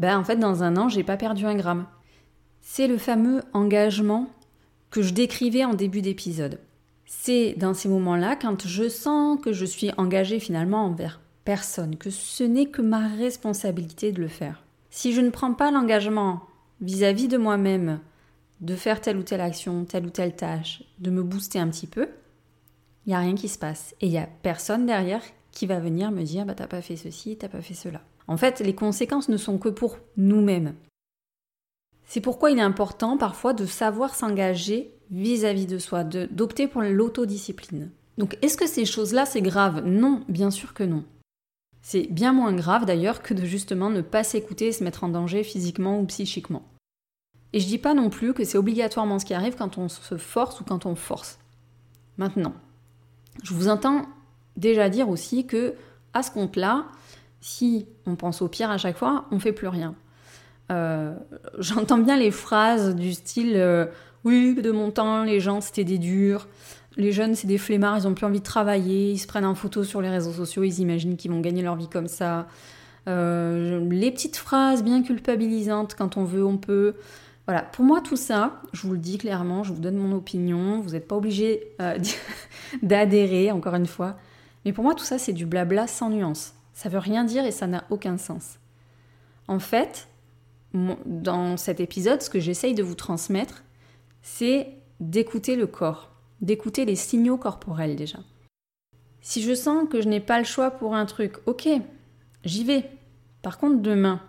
Ben, 0.00 0.18
en 0.18 0.24
fait, 0.24 0.36
dans 0.36 0.64
un 0.64 0.76
an, 0.76 0.88
j'ai 0.88 1.04
pas 1.04 1.16
perdu 1.16 1.46
un 1.46 1.54
gramme. 1.54 1.86
C'est 2.60 2.88
le 2.88 2.98
fameux 2.98 3.42
engagement 3.52 4.28
que 4.90 5.02
je 5.02 5.14
décrivais 5.14 5.64
en 5.64 5.74
début 5.74 6.02
d'épisode. 6.02 6.58
C'est 7.06 7.54
dans 7.56 7.74
ces 7.74 7.88
moments-là, 7.88 8.36
quand 8.36 8.66
je 8.66 8.88
sens 8.88 9.38
que 9.40 9.52
je 9.52 9.64
suis 9.64 9.90
engagée 9.96 10.40
finalement 10.40 10.86
envers 10.86 11.20
personne, 11.44 11.96
que 11.96 12.10
ce 12.10 12.44
n'est 12.44 12.66
que 12.66 12.82
ma 12.82 13.08
responsabilité 13.08 14.12
de 14.12 14.20
le 14.20 14.28
faire. 14.28 14.64
Si 14.90 15.12
je 15.12 15.20
ne 15.20 15.30
prends 15.30 15.54
pas 15.54 15.70
l'engagement 15.70 16.40
vis-à-vis 16.80 17.28
de 17.28 17.36
moi-même 17.36 18.00
de 18.62 18.76
faire 18.76 19.00
telle 19.00 19.18
ou 19.18 19.22
telle 19.22 19.40
action, 19.40 19.84
telle 19.84 20.06
ou 20.06 20.10
telle 20.10 20.34
tâche, 20.34 20.84
de 21.00 21.10
me 21.10 21.22
booster 21.22 21.58
un 21.58 21.68
petit 21.68 21.88
peu, 21.88 22.08
il 23.04 23.10
n'y 23.10 23.14
a 23.14 23.18
rien 23.18 23.34
qui 23.34 23.48
se 23.48 23.58
passe. 23.58 23.94
Et 24.00 24.06
il 24.06 24.12
n'y 24.12 24.18
a 24.18 24.28
personne 24.42 24.86
derrière 24.86 25.22
qui 25.50 25.66
va 25.66 25.80
venir 25.80 26.10
me 26.10 26.22
dire 26.22 26.46
bah 26.46 26.54
t'as 26.54 26.68
pas 26.68 26.80
fait 26.80 26.96
ceci, 26.96 27.36
t'as 27.36 27.48
pas 27.48 27.60
fait 27.60 27.74
cela. 27.74 28.00
En 28.28 28.36
fait, 28.36 28.60
les 28.60 28.74
conséquences 28.74 29.28
ne 29.28 29.36
sont 29.36 29.58
que 29.58 29.68
pour 29.68 29.98
nous-mêmes. 30.16 30.74
C'est 32.04 32.20
pourquoi 32.20 32.50
il 32.50 32.58
est 32.58 32.62
important 32.62 33.18
parfois 33.18 33.52
de 33.52 33.66
savoir 33.66 34.14
s'engager 34.14 34.94
vis-à-vis 35.10 35.66
de 35.66 35.78
soi, 35.78 36.04
d'opter 36.04 36.68
pour 36.68 36.82
l'autodiscipline. 36.82 37.90
Donc 38.16 38.38
est-ce 38.42 38.56
que 38.56 38.66
ces 38.66 38.84
choses-là, 38.84 39.26
c'est 39.26 39.42
grave? 39.42 39.84
Non, 39.84 40.22
bien 40.28 40.50
sûr 40.50 40.72
que 40.72 40.84
non. 40.84 41.04
C'est 41.80 42.06
bien 42.10 42.32
moins 42.32 42.52
grave 42.52 42.86
d'ailleurs 42.86 43.22
que 43.22 43.34
de 43.34 43.44
justement 43.44 43.90
ne 43.90 44.02
pas 44.02 44.22
s'écouter 44.22 44.68
et 44.68 44.72
se 44.72 44.84
mettre 44.84 45.02
en 45.02 45.08
danger 45.08 45.42
physiquement 45.42 45.98
ou 45.98 46.06
psychiquement. 46.06 46.62
Et 47.52 47.60
je 47.60 47.66
dis 47.66 47.78
pas 47.78 47.94
non 47.94 48.10
plus 48.10 48.32
que 48.32 48.44
c'est 48.44 48.58
obligatoirement 48.58 49.18
ce 49.18 49.24
qui 49.24 49.34
arrive 49.34 49.56
quand 49.56 49.78
on 49.78 49.88
se 49.88 50.16
force 50.16 50.60
ou 50.60 50.64
quand 50.64 50.86
on 50.86 50.94
force. 50.94 51.38
Maintenant, 52.18 52.54
je 53.42 53.54
vous 53.54 53.68
entends 53.68 54.06
déjà 54.56 54.88
dire 54.88 55.08
aussi 55.08 55.46
que 55.46 55.74
à 56.14 56.22
ce 56.22 56.30
compte-là, 56.30 56.86
si 57.40 57.86
on 58.06 58.16
pense 58.16 58.42
au 58.42 58.48
pire 58.48 58.70
à 58.70 58.78
chaque 58.78 58.96
fois, 58.96 59.26
on 59.30 59.38
fait 59.38 59.52
plus 59.52 59.68
rien. 59.68 59.94
Euh, 60.70 61.14
j'entends 61.58 61.98
bien 61.98 62.16
les 62.16 62.30
phrases 62.30 62.94
du 62.94 63.12
style 63.12 63.54
euh, 63.56 63.86
oui, 64.24 64.54
de 64.54 64.70
mon 64.70 64.90
temps, 64.90 65.24
les 65.24 65.40
gens 65.40 65.60
c'était 65.60 65.84
des 65.84 65.98
durs. 65.98 66.46
Les 66.96 67.10
jeunes, 67.10 67.34
c'est 67.34 67.46
des 67.46 67.58
flemmards, 67.58 67.98
ils 67.98 68.06
ont 68.06 68.14
plus 68.14 68.26
envie 68.26 68.40
de 68.40 68.44
travailler, 68.44 69.12
ils 69.12 69.18
se 69.18 69.26
prennent 69.26 69.46
en 69.46 69.54
photo 69.54 69.82
sur 69.82 70.02
les 70.02 70.10
réseaux 70.10 70.32
sociaux, 70.32 70.62
ils 70.62 70.80
imaginent 70.80 71.16
qu'ils 71.16 71.30
vont 71.30 71.40
gagner 71.40 71.62
leur 71.62 71.74
vie 71.74 71.88
comme 71.88 72.06
ça. 72.06 72.46
Euh, 73.08 73.88
les 73.90 74.10
petites 74.10 74.36
phrases 74.36 74.84
bien 74.84 75.02
culpabilisantes, 75.02 75.94
quand 75.94 76.16
on 76.16 76.24
veut, 76.24 76.44
on 76.44 76.58
peut. 76.58 76.94
Voilà, 77.46 77.62
pour 77.62 77.84
moi, 77.84 78.00
tout 78.00 78.16
ça, 78.16 78.60
je 78.72 78.86
vous 78.86 78.92
le 78.92 78.98
dis 78.98 79.18
clairement, 79.18 79.64
je 79.64 79.72
vous 79.72 79.80
donne 79.80 79.96
mon 79.96 80.14
opinion, 80.14 80.80
vous 80.80 80.90
n'êtes 80.90 81.08
pas 81.08 81.16
obligé 81.16 81.74
d'adhérer, 82.82 83.50
encore 83.50 83.74
une 83.74 83.86
fois. 83.86 84.16
Mais 84.64 84.72
pour 84.72 84.84
moi, 84.84 84.94
tout 84.94 85.04
ça, 85.04 85.18
c'est 85.18 85.32
du 85.32 85.46
blabla 85.46 85.86
sans 85.86 86.10
nuance. 86.10 86.54
Ça 86.72 86.88
veut 86.88 86.98
rien 86.98 87.24
dire 87.24 87.44
et 87.44 87.50
ça 87.50 87.66
n'a 87.66 87.84
aucun 87.90 88.16
sens. 88.16 88.58
En 89.48 89.58
fait, 89.58 90.08
dans 90.72 91.56
cet 91.56 91.80
épisode, 91.80 92.22
ce 92.22 92.30
que 92.30 92.40
j'essaye 92.40 92.74
de 92.74 92.82
vous 92.82 92.94
transmettre, 92.94 93.64
c'est 94.22 94.68
d'écouter 95.00 95.56
le 95.56 95.66
corps, 95.66 96.10
d'écouter 96.40 96.84
les 96.84 96.96
signaux 96.96 97.36
corporels 97.36 97.96
déjà. 97.96 98.18
Si 99.20 99.42
je 99.42 99.54
sens 99.54 99.88
que 99.88 100.00
je 100.00 100.08
n'ai 100.08 100.20
pas 100.20 100.38
le 100.38 100.44
choix 100.44 100.70
pour 100.70 100.94
un 100.94 101.06
truc, 101.06 101.36
ok, 101.46 101.68
j'y 102.44 102.64
vais. 102.64 102.88
Par 103.42 103.58
contre, 103.58 103.80
demain, 103.80 104.20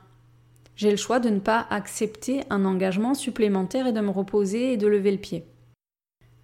j'ai 0.76 0.92
le 0.92 0.98
choix 0.98 1.20
de 1.20 1.30
ne 1.30 1.40
pas 1.40 1.68
accepter 1.70 2.42
un 2.50 2.66
engagement 2.66 3.14
supplémentaire 3.14 3.88
et 3.88 3.94
de 3.94 4.02
me 4.02 4.10
reposer 4.10 4.74
et 4.74 4.78
de 4.78 4.88
lever 4.88 5.12
le 5.12 5.18
pied 5.18 5.46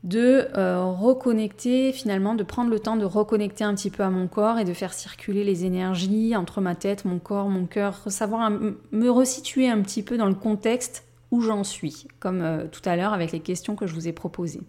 de 0.04 0.48
euh, 0.56 0.86
reconnecter 0.86 1.92
finalement, 1.92 2.36
de 2.36 2.44
prendre 2.44 2.70
le 2.70 2.80
temps 2.80 2.96
de 2.96 3.06
reconnecter 3.06 3.64
un 3.64 3.76
petit 3.76 3.90
peu 3.90 4.04
à 4.04 4.10
mon 4.10 4.28
corps 4.28 4.58
et 4.58 4.64
de 4.64 4.74
faire 4.74 4.94
circuler 4.94 5.44
les 5.44 5.66
énergies 5.66 6.36
entre 6.36 6.62
ma 6.62 6.76
tête, 6.76 7.06
mon 7.06 7.20
corps, 7.20 7.50
mon 7.50 7.66
cœur, 7.66 8.04
savoir 8.08 8.50
me 8.50 9.10
resituer 9.10 9.70
un 9.70 9.82
petit 9.82 10.04
peu 10.04 10.18
dans 10.18 10.28
le 10.28 10.36
contexte 10.36 11.06
où 11.32 11.42
j'en 11.42 11.64
suis, 11.64 12.08
comme 12.20 12.42
euh, 12.42 12.68
tout 12.68 12.82
à 12.86 12.96
l'heure 12.96 13.14
avec 13.14 13.32
les 13.32 13.42
questions 13.42 13.76
que 13.76 13.88
je 13.88 13.94
vous 13.94 14.08
ai 14.08 14.14
proposées. 14.14 14.62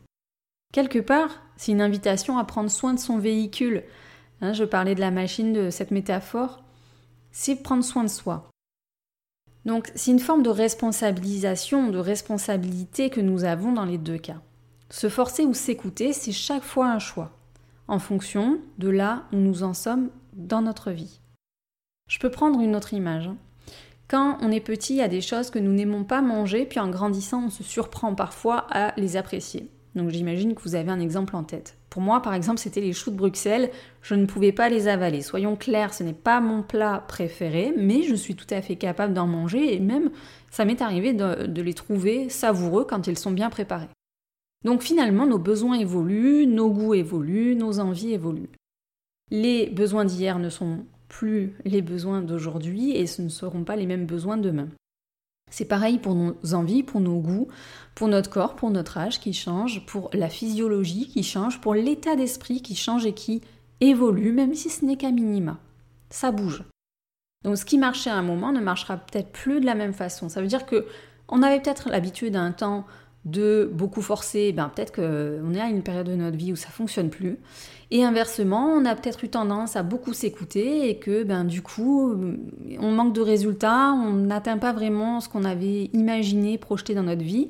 Quelque 0.73 0.99
part, 0.99 1.43
c'est 1.57 1.73
une 1.73 1.81
invitation 1.81 2.39
à 2.39 2.45
prendre 2.45 2.71
soin 2.71 2.95
de 2.95 2.99
son 2.99 3.19
véhicule. 3.19 3.83
Hein, 4.41 4.53
je 4.53 4.65
parlais 4.65 4.95
de 4.95 5.01
la 5.01 5.11
machine, 5.11 5.53
de 5.53 5.71
cette 5.71 5.91
métaphore. 5.91 6.63
C'est 7.33 7.63
prendre 7.63 7.85
soin 7.85 8.05
de 8.05 8.09
soi. 8.09 8.51
Donc 9.65 9.91
c'est 9.95 10.11
une 10.11 10.19
forme 10.19 10.43
de 10.43 10.51
responsabilisation, 10.51 11.91
de 11.91 11.99
responsabilité 11.99 13.11
que 13.11 13.21
nous 13.21 13.45
avons 13.45 13.73
dans 13.73 13.85
les 13.85 13.99
deux 13.99 14.19
cas. 14.19 14.41
Se 14.89 15.09
forcer 15.09 15.45
ou 15.45 15.55
s'écouter, 15.55 16.13
c'est 16.13 16.33
chaque 16.33 16.65
fois 16.65 16.89
un 16.89 16.99
choix, 16.99 17.31
en 17.87 17.99
fonction 17.99 18.59
de 18.79 18.89
là 18.89 19.25
où 19.33 19.37
nous 19.37 19.63
en 19.63 19.75
sommes 19.75 20.11
dans 20.33 20.63
notre 20.63 20.91
vie. 20.91 21.21
Je 22.09 22.19
peux 22.19 22.31
prendre 22.31 22.61
une 22.61 22.75
autre 22.75 22.95
image. 22.95 23.29
Hein. 23.29 23.37
Quand 24.09 24.39
on 24.41 24.51
est 24.51 24.61
petit, 24.61 24.95
il 24.95 24.99
y 24.99 25.03
a 25.03 25.09
des 25.09 25.21
choses 25.21 25.51
que 25.51 25.61
nous 25.61 25.73
n'aimons 25.73 26.03
pas 26.03 26.23
manger, 26.23 26.67
puis 26.67 26.81
en 26.81 26.89
grandissant, 26.89 27.45
on 27.45 27.51
se 27.51 27.63
surprend 27.63 28.17
parfois 28.17 28.67
à 28.71 28.93
les 28.97 29.17
apprécier. 29.17 29.71
Donc 29.95 30.11
j'imagine 30.11 30.55
que 30.55 30.63
vous 30.63 30.75
avez 30.75 30.91
un 30.91 30.99
exemple 30.99 31.37
en 31.37 31.45
tête. 31.45 31.77
Pour 31.91 32.03
moi, 32.03 32.23
par 32.23 32.35
exemple, 32.35 32.61
c'était 32.61 32.81
les 32.81 32.93
choux 32.93 33.11
de 33.11 33.17
Bruxelles. 33.17 33.71
Je 34.01 34.15
ne 34.15 34.25
pouvais 34.25 34.53
pas 34.53 34.69
les 34.69 34.87
avaler. 34.87 35.23
Soyons 35.23 35.57
clairs, 35.57 35.93
ce 35.93 36.05
n'est 36.05 36.13
pas 36.13 36.41
mon 36.41 36.63
plat 36.63 37.05
préféré, 37.09 37.75
mais 37.77 38.05
je 38.05 38.15
suis 38.15 38.37
tout 38.37 38.47
à 38.51 38.63
fait 38.63 38.77
capable 38.77 39.13
d'en 39.13 39.27
manger 39.27 39.75
et 39.75 39.81
même 39.81 40.11
ça 40.51 40.65
m'est 40.65 40.83
arrivé 40.83 41.13
de, 41.13 41.61
les 41.61 41.75
trouver 41.75 42.29
savoureux 42.29 42.87
quand 42.89 43.09
ils 43.09 43.19
sont 43.19 43.33
bien 43.33 43.51
préparés. 43.51 43.89
Donc 44.65 44.83
finalement, 44.83 45.27
nos 45.27 45.39
besoins 45.39 45.79
évoluent, 45.79 46.47
nos 46.47 46.71
goûts 46.71 46.95
évoluent, 46.95 47.57
nos 47.57 47.81
envies 47.81 48.13
évoluent. 48.13 48.51
Les 49.33 49.69
besoins 49.69 50.05
d'hier 50.05 50.39
ne 50.39 50.49
sont 50.49 50.85
plus 51.09 51.57
les 51.65 51.83
besoins 51.83 52.23
d'aujourd'hui 52.23 52.93
et 52.93 53.07
ce 53.09 53.21
ne 53.23 53.29
seront 53.29 53.65
pas 53.65 53.75
les 53.75 53.87
mêmes 53.87 54.07
besoins 54.07 54.37
demain. 54.37 54.69
C'est 55.51 55.65
pareil 55.65 55.99
pour 55.99 56.15
nos 56.15 56.37
envies, 56.55 56.83
pour 56.83 57.01
nos 57.01 57.19
goûts, 57.19 57.49
pour 57.95 58.09
notre 58.09 58.31
corps, 58.31 58.57
pour 58.57 58.71
notre 58.71 58.99
âge 58.99 59.21
qui 59.21 59.33
change, 59.33 59.85
pour 59.87 60.11
la 60.13 60.29
physiologie 60.29 61.09
qui 61.09 61.23
change, 61.23 61.61
pour 61.61 61.75
l'état 61.75 62.17
d'esprit 62.17 62.63
qui 62.63 62.75
change 62.75 63.05
et 63.05 63.13
qui 63.13 63.43
évolue, 63.81 64.33
même 64.33 64.55
si 64.55 64.71
ce 64.71 64.85
n'est 64.85 64.97
qu'à 64.97 65.11
minima. 65.11 65.59
Ça 66.09 66.31
bouge. 66.31 66.65
Donc 67.45 67.57
ce 67.57 67.65
qui 67.65 67.79
marchait 67.79 68.11
à 68.11 68.17
un 68.17 68.23
moment 68.23 68.53
ne 68.53 68.61
marchera 68.61 68.97
peut-être 68.97 69.33
plus 69.33 69.61
de 69.61 69.67
la 69.67 69.75
même 69.75 69.95
façon. 69.95 70.29
Ça 70.29 70.41
veut 70.41 70.47
dire 70.47 70.67
que 70.67 70.87
on 71.29 71.43
avait 71.43 71.61
peut-être 71.61 71.89
l'habitude 71.89 72.37
à 72.37 72.43
un 72.43 72.53
temps 72.53 72.87
de 73.25 73.71
beaucoup 73.73 74.01
forcer, 74.01 74.53
ben 74.53 74.71
peut-être 74.75 74.95
qu'on 74.95 75.55
est 75.55 75.61
à 75.61 75.69
une 75.69 75.83
période 75.83 76.07
de 76.07 76.15
notre 76.15 76.37
vie 76.37 76.53
où 76.53 76.57
ça 76.57 76.69
fonctionne 76.69 77.11
plus. 77.11 77.39
Et 77.91 78.05
inversement, 78.05 78.67
on 78.67 78.85
a 78.85 78.95
peut-être 78.95 79.25
eu 79.25 79.29
tendance 79.29 79.77
à 79.77 79.83
beaucoup 79.83 80.13
s'écouter 80.13 80.89
et 80.89 80.99
que 80.99 81.23
ben 81.23 81.45
du 81.45 81.61
coup, 81.61 82.15
on 82.79 82.91
manque 82.93 83.15
de 83.15 83.21
résultats, 83.21 83.93
on 83.93 84.13
n'atteint 84.13 84.59
pas 84.59 84.73
vraiment 84.73 85.21
ce 85.21 85.29
qu'on 85.29 85.45
avait 85.45 85.91
imaginé, 85.93 86.57
projeté 86.57 86.95
dans 86.95 87.03
notre 87.03 87.25
vie. 87.25 87.49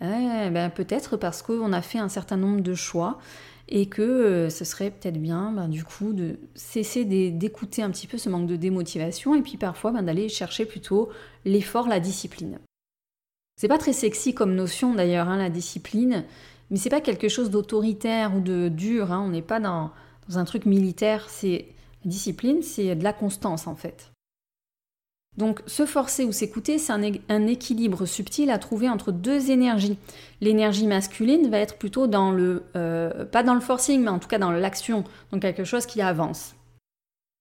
Eh 0.00 0.50
ben, 0.50 0.70
peut-être 0.70 1.16
parce 1.16 1.42
qu'on 1.42 1.72
a 1.72 1.82
fait 1.82 1.98
un 1.98 2.08
certain 2.08 2.36
nombre 2.36 2.60
de 2.60 2.74
choix 2.74 3.18
et 3.68 3.86
que 3.86 4.02
euh, 4.02 4.50
ce 4.50 4.64
serait 4.64 4.90
peut-être 4.90 5.20
bien 5.20 5.52
ben, 5.52 5.68
du 5.68 5.84
coup 5.84 6.12
de 6.12 6.38
cesser 6.54 7.04
d'écouter 7.04 7.82
un 7.82 7.90
petit 7.90 8.06
peu 8.06 8.18
ce 8.18 8.28
manque 8.28 8.46
de 8.46 8.56
démotivation 8.56 9.34
et 9.34 9.42
puis 9.42 9.56
parfois 9.56 9.92
ben, 9.92 10.02
d'aller 10.02 10.28
chercher 10.28 10.66
plutôt 10.66 11.08
l'effort, 11.44 11.88
la 11.88 11.98
discipline. 11.98 12.58
C'est 13.56 13.68
pas 13.68 13.78
très 13.78 13.94
sexy 13.94 14.34
comme 14.34 14.54
notion 14.54 14.94
d'ailleurs, 14.94 15.28
hein, 15.28 15.38
la 15.38 15.48
discipline, 15.48 16.24
mais 16.70 16.76
c'est 16.76 16.90
pas 16.90 17.00
quelque 17.00 17.28
chose 17.28 17.50
d'autoritaire 17.50 18.36
ou 18.36 18.40
de 18.40 18.68
dur. 18.68 19.12
Hein. 19.12 19.22
on 19.24 19.30
n'est 19.30 19.42
pas 19.42 19.60
dans, 19.60 19.92
un 20.34 20.44
truc 20.44 20.66
militaire. 20.66 21.28
C'est 21.30 21.66
la 22.04 22.10
discipline, 22.10 22.62
c'est 22.62 22.94
de 22.94 23.04
la 23.04 23.12
constance 23.12 23.66
en 23.66 23.74
fait. 23.74 24.12
Donc 25.38 25.62
se 25.66 25.84
forcer 25.84 26.24
ou 26.24 26.32
s'écouter, 26.32 26.78
c'est 26.78 26.92
un, 26.92 27.46
équilibre 27.46 28.06
subtil 28.06 28.50
à 28.50 28.58
trouver 28.58 28.88
entre 28.88 29.12
deux 29.12 29.50
énergies. 29.50 29.98
L'énergie 30.40 30.86
masculine 30.86 31.50
va 31.50 31.58
être 31.58 31.76
plutôt 31.76 32.06
dans 32.06 32.30
le, 32.30 32.64
euh, 32.74 33.26
pas 33.26 33.42
dans 33.42 33.54
le 33.54 33.60
forcing, 33.60 34.02
mais 34.02 34.08
en 34.08 34.18
tout 34.18 34.28
cas 34.28 34.38
dans 34.38 34.50
l'action, 34.50 35.04
donc 35.30 35.42
quelque 35.42 35.64
chose 35.64 35.84
qui 35.84 36.00
avance. 36.00 36.54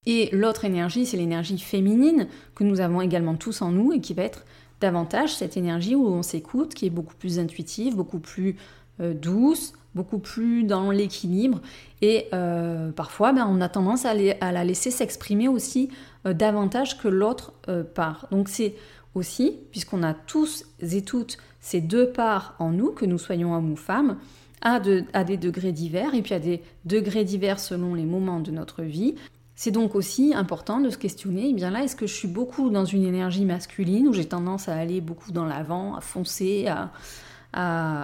Et 0.05 0.29
l'autre 0.33 0.65
énergie, 0.65 1.05
c'est 1.05 1.17
l'énergie 1.17 1.57
féminine 1.57 2.27
que 2.53 2.63
nous 2.63 2.81
avons 2.81 3.01
également 3.01 3.35
tous 3.35 3.61
en 3.61 3.71
nous 3.71 3.93
et 3.93 4.01
qui 4.01 4.13
va 4.13 4.23
être 4.23 4.45
davantage 4.81 5.35
cette 5.35 5.57
énergie 5.57 5.95
où 5.95 6.07
on 6.07 6.23
s'écoute, 6.23 6.73
qui 6.73 6.85
est 6.87 6.91
beaucoup 6.91 7.15
plus 7.15 7.39
intuitive, 7.39 7.95
beaucoup 7.95 8.19
plus 8.19 8.55
euh, 9.01 9.13
douce, 9.13 9.73
beaucoup 9.93 10.19
plus 10.19 10.63
dans 10.63 10.91
l'équilibre. 10.91 11.61
Et 12.01 12.27
euh, 12.33 12.91
parfois, 12.91 13.33
ben, 13.33 13.47
on 13.49 13.61
a 13.61 13.69
tendance 13.69 14.05
à, 14.05 14.13
la 14.13 14.63
laisser 14.63 14.91
s'exprimer 14.91 15.47
aussi 15.47 15.89
euh, 16.25 16.33
davantage 16.33 16.97
que 16.97 17.07
l'autre 17.07 17.53
part. 17.93 18.27
Donc 18.31 18.49
c'est 18.49 18.75
aussi, 19.15 19.57
puisqu'on 19.71 20.03
a 20.03 20.13
tous 20.13 20.65
et 20.81 21.01
toutes 21.01 21.37
ces 21.59 21.81
deux 21.81 22.09
parts 22.09 22.55
en 22.59 22.71
nous, 22.71 22.91
que 22.91 23.05
nous 23.05 23.17
soyons 23.17 23.55
hommes 23.55 23.71
ou 23.71 23.77
femmes, 23.77 24.17
à, 24.61 24.79
à 25.13 25.23
des 25.23 25.37
degrés 25.37 25.71
divers, 25.71 26.13
et 26.13 26.21
puis 26.21 26.33
à 26.33 26.39
des 26.39 26.61
degrés 26.85 27.23
divers 27.23 27.59
selon 27.59 27.93
les 27.93 28.05
moments 28.05 28.39
de 28.39 28.51
notre 28.51 28.81
vie, 28.81 29.15
c'est 29.55 29.71
donc 29.71 29.95
aussi 29.95 30.33
important 30.35 30.81
de 30.81 30.89
se 30.89 30.97
questionner, 30.97 31.47
eh 31.49 31.53
bien 31.53 31.71
là, 31.71 31.83
est-ce 31.83 31.95
que 31.95 32.07
je 32.07 32.13
suis 32.13 32.27
beaucoup 32.27 32.69
dans 32.69 32.83
une 32.83 33.05
énergie 33.05 33.45
masculine 33.45 34.07
où 34.09 34.13
j'ai 34.13 34.25
tendance 34.25 34.67
à 34.67 34.75
aller 34.75 34.99
beaucoup 34.99 35.31
dans 35.31 35.45
l'avant, 35.45 35.95
à 35.95 36.01
foncer, 36.01 36.67
à, 36.67 36.91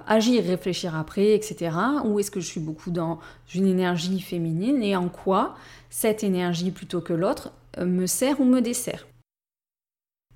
agir, 0.07 0.45
réfléchir 0.45 0.95
après, 0.95 1.33
etc. 1.33 1.75
Ou 2.05 2.19
est-ce 2.19 2.31
que 2.31 2.39
je 2.39 2.47
suis 2.47 2.61
beaucoup 2.61 2.89
dans 2.89 3.19
une 3.53 3.67
énergie 3.67 4.21
féminine 4.21 4.81
et 4.81 4.95
en 4.95 5.09
quoi 5.09 5.55
cette 5.89 6.23
énergie 6.23 6.71
plutôt 6.71 7.01
que 7.01 7.11
l'autre 7.11 7.51
euh, 7.77 7.85
me 7.85 8.05
sert 8.05 8.39
ou 8.39 8.45
me 8.45 8.61
dessert? 8.61 9.05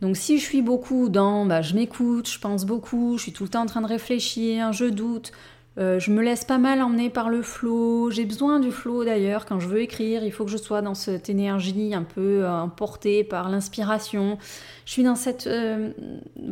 Donc 0.01 0.17
si 0.17 0.37
je 0.37 0.43
suis 0.43 0.61
beaucoup 0.61 1.07
dans 1.07 1.45
bah, 1.45 1.61
je 1.61 1.75
m'écoute, 1.75 2.29
je 2.29 2.39
pense 2.39 2.65
beaucoup, 2.65 3.17
je 3.17 3.23
suis 3.23 3.31
tout 3.31 3.43
le 3.43 3.49
temps 3.49 3.61
en 3.61 3.65
train 3.65 3.81
de 3.81 3.87
réfléchir, 3.87 4.73
je 4.73 4.83
doute, 4.83 5.31
euh, 5.77 5.99
je 5.99 6.11
me 6.11 6.21
laisse 6.23 6.45
pas 6.45 6.57
mal 6.57 6.81
emmener 6.81 7.09
par 7.09 7.29
le 7.29 7.41
flow. 7.41 8.09
J'ai 8.09 8.25
besoin 8.25 8.59
du 8.59 8.71
flow 8.71 9.03
d'ailleurs. 9.03 9.45
Quand 9.45 9.59
je 9.59 9.67
veux 9.67 9.81
écrire, 9.81 10.23
il 10.23 10.31
faut 10.31 10.45
que 10.45 10.51
je 10.51 10.57
sois 10.57 10.81
dans 10.81 10.93
cette 10.93 11.29
énergie 11.29 11.93
un 11.93 12.03
peu 12.03 12.43
euh, 12.43 12.61
emportée 12.61 13.23
par 13.23 13.49
l'inspiration. 13.49 14.37
Je 14.85 14.91
suis 14.91 15.03
dans 15.03 15.15
cette 15.15 15.47
euh, 15.47 15.91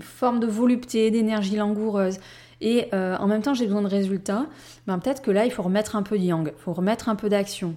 forme 0.01 0.39
de 0.39 0.47
volupté, 0.47 1.09
d'énergie 1.09 1.55
langoureuse. 1.55 2.17
Et 2.65 2.87
en 2.93 3.27
même 3.27 3.41
temps, 3.41 3.53
j'ai 3.53 3.65
besoin 3.65 3.81
de 3.81 3.87
résultats. 3.87 4.45
Ben, 4.87 4.97
Peut-être 4.97 5.21
que 5.21 5.31
là, 5.31 5.43
il 5.43 5.51
faut 5.51 5.63
remettre 5.63 5.97
un 5.97 6.01
peu 6.01 6.17
de 6.17 6.23
yang, 6.23 6.47
il 6.47 6.61
faut 6.61 6.71
remettre 6.71 7.09
un 7.09 7.15
peu 7.15 7.27
d'action. 7.27 7.75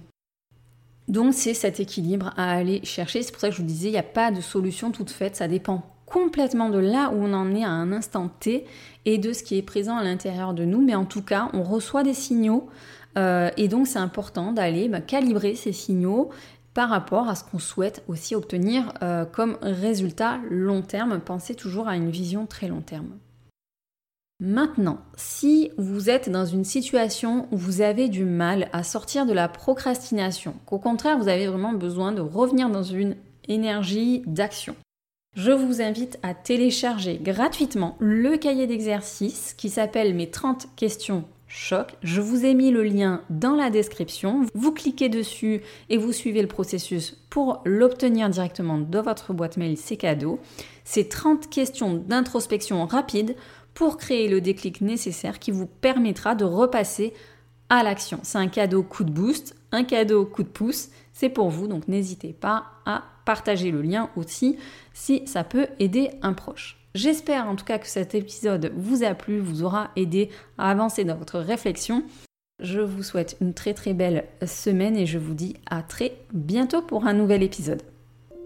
Donc 1.09 1.33
c'est 1.33 1.53
cet 1.53 1.81
équilibre 1.81 2.33
à 2.37 2.51
aller 2.51 2.79
chercher. 2.85 3.21
C'est 3.21 3.33
pour 3.33 3.41
ça 3.41 3.49
que 3.49 3.55
je 3.55 3.61
vous 3.61 3.67
disais, 3.67 3.89
il 3.89 3.93
n'y 3.93 3.97
a 3.97 4.03
pas 4.03 4.31
de 4.31 4.39
solution 4.39 4.91
toute 4.91 5.09
faite. 5.09 5.35
Ça 5.35 5.49
dépend 5.49 5.83
complètement 6.07 6.69
de 6.69 6.79
là 6.79 7.11
où 7.13 7.23
on 7.23 7.33
en 7.33 7.53
est 7.53 7.63
à 7.63 7.69
un 7.69 7.91
instant 7.91 8.29
T 8.39 8.65
et 9.05 9.19
de 9.19 9.33
ce 9.33 9.43
qui 9.43 9.57
est 9.57 9.61
présent 9.61 9.97
à 9.97 10.03
l'intérieur 10.03 10.55
de 10.55 10.65
nous. 10.65 10.81
Mais 10.81 10.95
en 10.95 11.05
tout 11.05 11.21
cas, 11.21 11.49
on 11.53 11.61
reçoit 11.61 12.01
des 12.01 12.15
signaux 12.15 12.69
euh, 13.17 13.51
et 13.57 13.67
donc 13.67 13.87
c'est 13.87 13.99
important 13.99 14.51
d'aller 14.51 14.89
bah, 14.89 15.01
calibrer 15.01 15.55
ces 15.55 15.73
signaux 15.73 16.29
par 16.73 16.89
rapport 16.89 17.27
à 17.27 17.35
ce 17.35 17.43
qu'on 17.43 17.59
souhaite 17.59 18.03
aussi 18.07 18.35
obtenir 18.35 18.93
euh, 19.01 19.25
comme 19.25 19.57
résultat 19.61 20.39
long 20.49 20.81
terme. 20.81 21.19
Pensez 21.19 21.55
toujours 21.55 21.87
à 21.87 21.95
une 21.95 22.09
vision 22.09 22.45
très 22.45 22.67
long 22.67 22.81
terme. 22.81 23.17
Maintenant, 24.39 24.99
si 25.15 25.71
vous 25.79 26.11
êtes 26.11 26.29
dans 26.29 26.45
une 26.45 26.63
situation 26.63 27.47
où 27.49 27.57
vous 27.57 27.81
avez 27.81 28.07
du 28.07 28.23
mal 28.23 28.69
à 28.71 28.83
sortir 28.83 29.25
de 29.25 29.33
la 29.33 29.47
procrastination, 29.47 30.53
qu'au 30.67 30.77
contraire 30.77 31.17
vous 31.17 31.27
avez 31.27 31.47
vraiment 31.47 31.73
besoin 31.73 32.11
de 32.11 32.21
revenir 32.21 32.69
dans 32.69 32.83
une 32.83 33.15
énergie 33.47 34.21
d'action, 34.27 34.75
je 35.37 35.51
vous 35.51 35.83
invite 35.83 36.17
à 36.23 36.33
télécharger 36.33 37.19
gratuitement 37.21 37.95
le 37.99 38.37
cahier 38.37 38.65
d'exercice 38.65 39.53
qui 39.55 39.69
s'appelle 39.69 40.15
Mes 40.15 40.31
30 40.31 40.67
questions 40.75 41.25
choc. 41.47 41.93
Je 42.01 42.21
vous 42.21 42.43
ai 42.43 42.55
mis 42.55 42.71
le 42.71 42.81
lien 42.81 43.21
dans 43.29 43.55
la 43.55 43.69
description. 43.69 44.41
Vous 44.55 44.71
cliquez 44.71 45.09
dessus 45.09 45.61
et 45.89 45.97
vous 45.97 46.11
suivez 46.11 46.41
le 46.41 46.47
processus 46.47 47.15
pour 47.29 47.61
l'obtenir 47.65 48.29
directement 48.29 48.79
dans 48.79 49.03
votre 49.03 49.31
boîte 49.31 49.57
mail, 49.57 49.77
c'est 49.77 49.95
cadeau. 49.95 50.39
C'est 50.83 51.07
30 51.07 51.49
questions 51.51 51.93
d'introspection 51.93 52.85
rapide 52.87 53.35
pour 53.75 53.97
créer 53.97 54.27
le 54.27 54.41
déclic 54.41 54.81
nécessaire 54.81 55.37
qui 55.37 55.51
vous 55.51 55.67
permettra 55.67 56.33
de 56.33 56.45
repasser 56.45 57.13
à 57.69 57.83
l'action. 57.83 58.19
C'est 58.23 58.37
un 58.37 58.47
cadeau 58.47 58.83
coup 58.83 59.03
de 59.03 59.11
boost, 59.11 59.55
un 59.71 59.83
cadeau 59.83 60.25
coup 60.25 60.43
de 60.43 60.47
pouce, 60.47 60.89
c'est 61.13 61.29
pour 61.29 61.49
vous, 61.49 61.67
donc 61.67 61.87
n'hésitez 61.87 62.33
pas 62.33 62.65
à 62.85 63.03
partager 63.25 63.71
le 63.71 63.81
lien 63.81 64.09
aussi 64.15 64.57
si 64.93 65.25
ça 65.27 65.43
peut 65.43 65.67
aider 65.79 66.11
un 66.21 66.33
proche. 66.33 66.77
J'espère 66.95 67.47
en 67.47 67.55
tout 67.55 67.65
cas 67.65 67.77
que 67.77 67.87
cet 67.87 68.15
épisode 68.15 68.71
vous 68.75 69.03
a 69.03 69.13
plu, 69.13 69.39
vous 69.39 69.63
aura 69.63 69.91
aidé 69.95 70.29
à 70.57 70.71
avancer 70.71 71.03
dans 71.03 71.15
votre 71.15 71.39
réflexion. 71.39 72.03
Je 72.59 72.79
vous 72.79 73.03
souhaite 73.03 73.37
une 73.39 73.53
très 73.53 73.73
très 73.73 73.93
belle 73.93 74.25
semaine 74.45 74.97
et 74.97 75.05
je 75.05 75.19
vous 75.19 75.35
dis 75.35 75.55
à 75.69 75.83
très 75.83 76.13
bientôt 76.33 76.81
pour 76.81 77.05
un 77.05 77.13
nouvel 77.13 77.43
épisode. 77.43 77.83